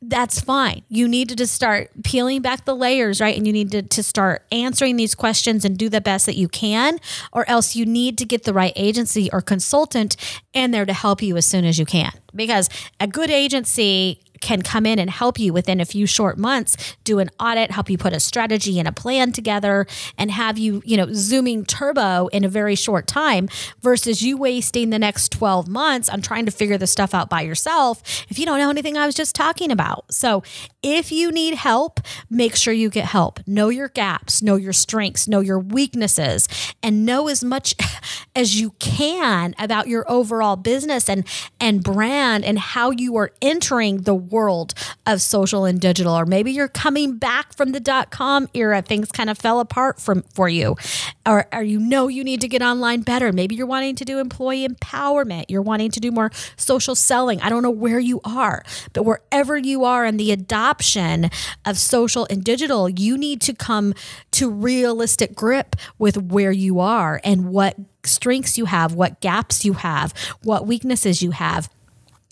That's 0.00 0.40
fine. 0.40 0.82
You 0.88 1.08
need 1.08 1.28
to 1.30 1.36
just 1.36 1.52
start 1.52 1.90
peeling 2.04 2.42
back 2.42 2.64
the 2.64 2.76
layers, 2.76 3.20
right? 3.20 3.36
And 3.36 3.44
you 3.44 3.52
need 3.52 3.72
to, 3.72 3.82
to 3.82 4.02
start 4.04 4.44
answering 4.52 4.94
these 4.96 5.16
questions 5.16 5.25
and 5.64 5.76
do 5.76 5.88
the 5.88 6.00
best 6.00 6.26
that 6.26 6.36
you 6.36 6.48
can, 6.48 6.98
or 7.32 7.48
else 7.48 7.76
you 7.76 7.86
need 7.86 8.18
to 8.18 8.24
get 8.24 8.44
the 8.44 8.52
right 8.52 8.72
agency 8.76 9.30
or 9.32 9.40
consultant 9.40 10.16
in 10.52 10.70
there 10.70 10.84
to 10.84 10.92
help 10.92 11.22
you 11.22 11.36
as 11.36 11.46
soon 11.46 11.64
as 11.64 11.78
you 11.78 11.86
can. 11.86 12.12
Because 12.34 12.68
a 13.00 13.06
good 13.06 13.30
agency 13.30 14.20
can 14.40 14.62
come 14.62 14.86
in 14.86 14.98
and 14.98 15.10
help 15.10 15.38
you 15.38 15.52
within 15.52 15.80
a 15.80 15.84
few 15.84 16.06
short 16.06 16.38
months 16.38 16.96
do 17.04 17.18
an 17.18 17.30
audit 17.38 17.70
help 17.70 17.88
you 17.88 17.98
put 17.98 18.12
a 18.12 18.20
strategy 18.20 18.78
and 18.78 18.88
a 18.88 18.92
plan 18.92 19.32
together 19.32 19.86
and 20.18 20.30
have 20.30 20.58
you 20.58 20.82
you 20.84 20.96
know 20.96 21.12
zooming 21.12 21.64
turbo 21.64 22.26
in 22.28 22.44
a 22.44 22.48
very 22.48 22.74
short 22.74 23.06
time 23.06 23.48
versus 23.80 24.22
you 24.22 24.36
wasting 24.36 24.90
the 24.90 24.98
next 24.98 25.30
12 25.32 25.68
months 25.68 26.08
on 26.08 26.20
trying 26.20 26.46
to 26.46 26.52
figure 26.52 26.78
this 26.78 26.90
stuff 26.90 27.14
out 27.14 27.28
by 27.28 27.42
yourself 27.42 28.02
if 28.28 28.38
you 28.38 28.46
don't 28.46 28.58
know 28.58 28.70
anything 28.70 28.96
i 28.96 29.06
was 29.06 29.14
just 29.14 29.34
talking 29.34 29.70
about. 29.70 30.12
So 30.12 30.42
if 30.82 31.10
you 31.10 31.30
need 31.32 31.54
help 31.54 32.00
make 32.30 32.56
sure 32.56 32.72
you 32.72 32.90
get 32.90 33.04
help. 33.04 33.40
Know 33.46 33.68
your 33.68 33.88
gaps 33.88 34.42
know 34.42 34.56
your 34.56 34.72
strengths 34.72 35.28
know 35.28 35.40
your 35.40 35.58
weaknesses 35.58 36.48
and 36.82 37.04
know 37.04 37.28
as 37.28 37.42
much 37.42 37.74
as 38.36 38.60
you 38.60 38.70
can 38.78 39.54
about 39.58 39.88
your 39.88 40.10
overall 40.10 40.56
business 40.56 41.08
and 41.08 41.26
and 41.60 41.82
brand 41.82 42.44
and 42.44 42.58
how 42.58 42.90
you 42.90 43.16
are 43.16 43.32
entering 43.40 44.02
the 44.02 44.14
world 44.30 44.74
of 45.06 45.20
social 45.20 45.64
and 45.64 45.80
digital, 45.80 46.12
or 46.12 46.26
maybe 46.26 46.52
you're 46.52 46.68
coming 46.68 47.16
back 47.18 47.54
from 47.54 47.72
the 47.72 47.80
dot 47.80 48.10
com 48.10 48.48
era, 48.54 48.82
things 48.82 49.10
kind 49.10 49.30
of 49.30 49.38
fell 49.38 49.60
apart 49.60 50.00
from 50.00 50.22
for 50.34 50.48
you, 50.48 50.76
or, 51.24 51.46
or 51.52 51.62
you 51.62 51.78
know 51.78 52.08
you 52.08 52.24
need 52.24 52.40
to 52.40 52.48
get 52.48 52.62
online 52.62 53.02
better. 53.02 53.32
Maybe 53.32 53.54
you're 53.54 53.66
wanting 53.66 53.96
to 53.96 54.04
do 54.04 54.18
employee 54.18 54.66
empowerment, 54.66 55.46
you're 55.48 55.62
wanting 55.62 55.90
to 55.92 56.00
do 56.00 56.10
more 56.10 56.30
social 56.56 56.94
selling. 56.94 57.40
I 57.40 57.48
don't 57.48 57.62
know 57.62 57.70
where 57.70 57.98
you 58.00 58.20
are, 58.24 58.62
but 58.92 59.04
wherever 59.04 59.56
you 59.56 59.84
are 59.84 60.04
in 60.04 60.16
the 60.16 60.32
adoption 60.32 61.30
of 61.64 61.78
social 61.78 62.26
and 62.30 62.42
digital, 62.42 62.88
you 62.88 63.16
need 63.16 63.40
to 63.42 63.54
come 63.54 63.94
to 64.32 64.50
realistic 64.50 65.34
grip 65.34 65.76
with 65.98 66.16
where 66.16 66.52
you 66.52 66.80
are 66.80 67.20
and 67.24 67.50
what 67.50 67.76
strengths 68.04 68.56
you 68.56 68.66
have, 68.66 68.94
what 68.94 69.20
gaps 69.20 69.64
you 69.64 69.72
have, 69.72 70.12
what 70.42 70.66
weaknesses 70.66 71.22
you 71.22 71.32
have 71.32 71.68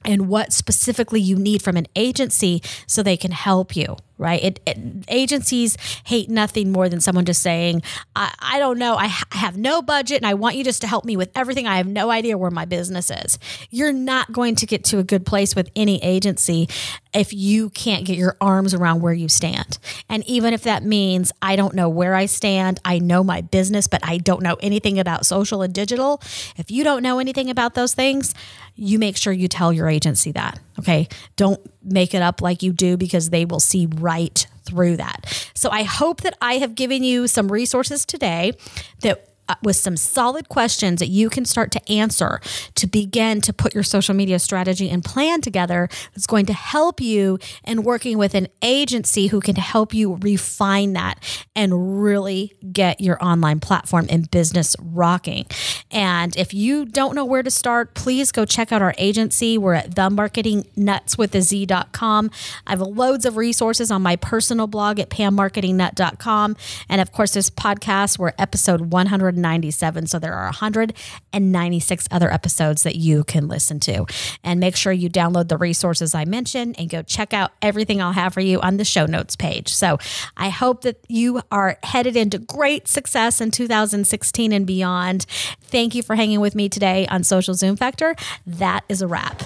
and 0.05 0.29
what 0.29 0.53
specifically 0.53 1.21
you 1.21 1.37
need 1.37 1.63
from 1.63 1.77
an 1.77 1.87
agency 1.97 2.63
so 2.87 3.03
they 3.03 3.17
can 3.17 3.31
help 3.31 3.77
you. 3.77 3.97
Right? 4.19 4.43
It, 4.43 4.61
it, 4.67 4.79
agencies 5.09 5.77
hate 6.05 6.31
nothing 6.31 6.71
more 6.71 6.89
than 6.89 7.01
someone 7.01 7.25
just 7.25 7.43
saying, 7.43 7.83
I, 8.15 8.33
I 8.39 8.59
don't 8.59 8.79
know, 8.79 8.97
I, 8.97 9.09
ha- 9.09 9.25
I 9.33 9.39
have 9.39 9.57
no 9.57 9.83
budget 9.83 10.19
and 10.19 10.27
I 10.27 10.35
want 10.35 10.57
you 10.57 10.65
just 10.65 10.81
to 10.83 10.87
help 10.87 11.05
me 11.05 11.17
with 11.17 11.31
everything. 11.35 11.67
I 11.67 11.79
have 11.79 11.87
no 11.87 12.11
idea 12.11 12.39
where 12.39 12.51
my 12.51 12.65
business 12.65 13.11
is. 13.11 13.39
You're 13.71 13.93
not 13.93 14.33
going 14.33 14.55
to 14.57 14.67
get 14.67 14.85
to 14.85 14.99
a 14.99 15.05
good 15.05 15.27
place 15.27 15.57
with 15.57 15.71
any 15.75 16.03
agency 16.03 16.69
if 17.13 17.33
you 17.33 17.71
can't 17.71 18.05
get 18.05 18.17
your 18.17 18.37
arms 18.41 18.75
around 18.75 19.01
where 19.01 19.13
you 19.13 19.29
stand. 19.29 19.79
And 20.09 20.27
even 20.27 20.53
if 20.53 20.63
that 20.65 20.83
means 20.83 21.33
I 21.41 21.57
don't 21.57 21.75
know 21.75 21.89
where 21.89 22.15
I 22.15 22.27
stand, 22.27 22.81
I 22.85 22.99
know 22.99 23.23
my 23.23 23.41
business, 23.41 23.87
but 23.87 24.01
I 24.05 24.19
don't 24.19 24.43
know 24.43 24.57
anything 24.61 24.99
about 24.99 25.27
social 25.27 25.63
and 25.63 25.73
digital. 25.73 26.21
If 26.57 26.71
you 26.71 26.85
don't 26.85 27.03
know 27.03 27.19
anything 27.19 27.51
about 27.51 27.75
those 27.75 27.95
things, 27.95 28.35
you 28.75 28.99
make 28.99 29.17
sure 29.17 29.33
you 29.33 29.47
tell 29.47 29.73
your 29.73 29.89
agency 29.89 30.33
that. 30.33 30.59
Okay. 30.79 31.09
Don't 31.37 31.61
make 31.83 32.15
it 32.15 32.23
up 32.23 32.41
like 32.41 32.63
you 32.63 32.73
do 32.73 32.97
because 32.97 33.31
they 33.31 33.45
will 33.45 33.61
see 33.61 33.87
right 33.87 34.47
through 34.65 34.97
that. 34.97 35.51
So 35.55 35.71
I 35.71 35.83
hope 35.83 36.23
that 36.23 36.37
I 36.41 36.55
have 36.55 36.75
given 36.75 37.03
you 37.03 37.27
some 37.29 37.51
resources 37.51 38.05
today 38.05 38.53
that 39.01 39.34
uh, 39.49 39.55
with 39.63 39.77
some 39.77 39.97
solid 39.97 40.49
questions 40.49 41.01
that 41.01 41.09
you 41.09 41.31
can 41.31 41.45
start 41.45 41.71
to 41.73 41.93
answer 41.93 42.41
to 42.75 42.87
begin 42.87 43.41
to 43.41 43.53
put 43.53 43.75
your 43.75 43.83
social 43.83 44.15
media 44.15 44.39
strategy 44.39 44.89
and 44.89 45.05
plan 45.05 45.41
together 45.41 45.89
that's 46.15 46.27
going 46.27 46.47
to 46.47 46.53
help 46.53 47.01
you 47.01 47.39
in 47.65 47.83
working 47.83 48.19
with 48.19 48.35
an 48.35 48.49
agency 48.63 49.29
who 49.29 49.41
can 49.41 49.57
help 49.57 49.93
you 49.93 50.15
refine 50.17 50.93
that 50.95 51.19
and 51.55 52.03
really 52.03 52.55
get 52.73 53.01
your 53.01 53.23
online 53.23 53.61
platform 53.61 54.07
and 54.09 54.29
business 54.31 54.75
rocking. 54.81 55.45
And 55.91 56.35
if 56.37 56.55
you 56.55 56.85
don't 56.85 57.15
know 57.15 57.25
where 57.25 57.43
to 57.43 57.51
start, 57.51 57.95
please 57.95 58.33
go 58.33 58.45
check 58.45 58.73
out 58.73 58.83
our 58.83 58.95
agency. 58.99 59.57
We're 59.59 59.75
at 59.75 59.91
themarketingnutswithaz.com. 59.91 62.31
I 62.67 62.71
have 62.71 62.81
loads 62.81 63.27
of 63.27 63.37
resources 63.37 63.91
on 63.91 64.01
my 64.03 64.17
personal 64.17 64.67
blog 64.67 64.99
at 64.99 65.11
pammarketingnut.com. 65.11 66.57
And 66.89 67.01
of 67.01 67.13
course, 67.13 67.35
this 67.35 67.51
podcast, 67.51 68.19
we're 68.19 68.33
episode 68.39 68.93
197. 69.35 70.07
So 70.07 70.19
there 70.19 70.35
are 70.35 70.45
196 70.45 72.09
other 72.11 72.33
episodes 72.33 72.83
that 72.85 72.97
you 72.97 73.25
can 73.25 73.49
listen 73.49 73.81
to. 73.81 74.07
And 74.43 74.61
make 74.61 74.77
sure 74.77 74.93
you 74.93 75.11
download 75.11 75.49
the 75.49 75.59
resources 75.59 76.15
I 76.15 76.25
mentioned 76.25 76.77
and 76.79 76.89
go 76.89 77.03
check 77.03 77.35
out 77.35 77.53
everything 77.61 78.01
I'll 78.01 78.13
have 78.13 78.35
for 78.35 78.41
you 78.41 78.61
on 78.61 78.77
the 78.77 78.85
show 78.85 79.07
notes 79.07 79.37
page. 79.37 79.73
So 79.73 79.99
I 80.37 80.49
hope 80.49 80.83
that 80.83 80.99
you 81.09 81.43
are 81.51 81.79
headed 81.83 82.17
into 82.17 82.39
great 82.39 82.89
success 82.89 83.41
in 83.41 83.51
2016 83.51 84.53
and 84.53 84.67
beyond. 84.67 85.27
Thank 85.61 85.95
you 85.95 86.03
for 86.03 86.15
hanging 86.15 86.41
with 86.41 86.55
me 86.55 86.69
today 86.69 87.07
on 87.09 87.25
Social 87.25 87.55
Zoom 87.55 87.77
Factor. 87.77 88.15
That 88.47 88.85
is 88.89 89.03
a 89.03 89.07
wrap. 89.07 89.43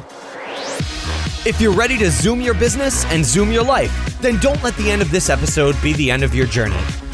If 1.47 1.61
you're 1.61 1.73
ready 1.73 1.97
to 1.99 2.11
zoom 2.11 2.41
your 2.41 2.55
business 2.55 3.05
and 3.07 3.25
zoom 3.25 3.51
your 3.51 3.65
life, 3.65 4.21
then 4.21 4.39
don't 4.39 4.63
let 4.63 4.77
the 4.77 4.91
end 4.91 5.01
of 5.01 5.11
this 5.11 5.31
episode 5.31 5.81
be 5.83 5.93
the 5.95 6.11
end 6.11 6.23
of 6.23 6.35
your 6.35 6.47
journey. 6.47 7.08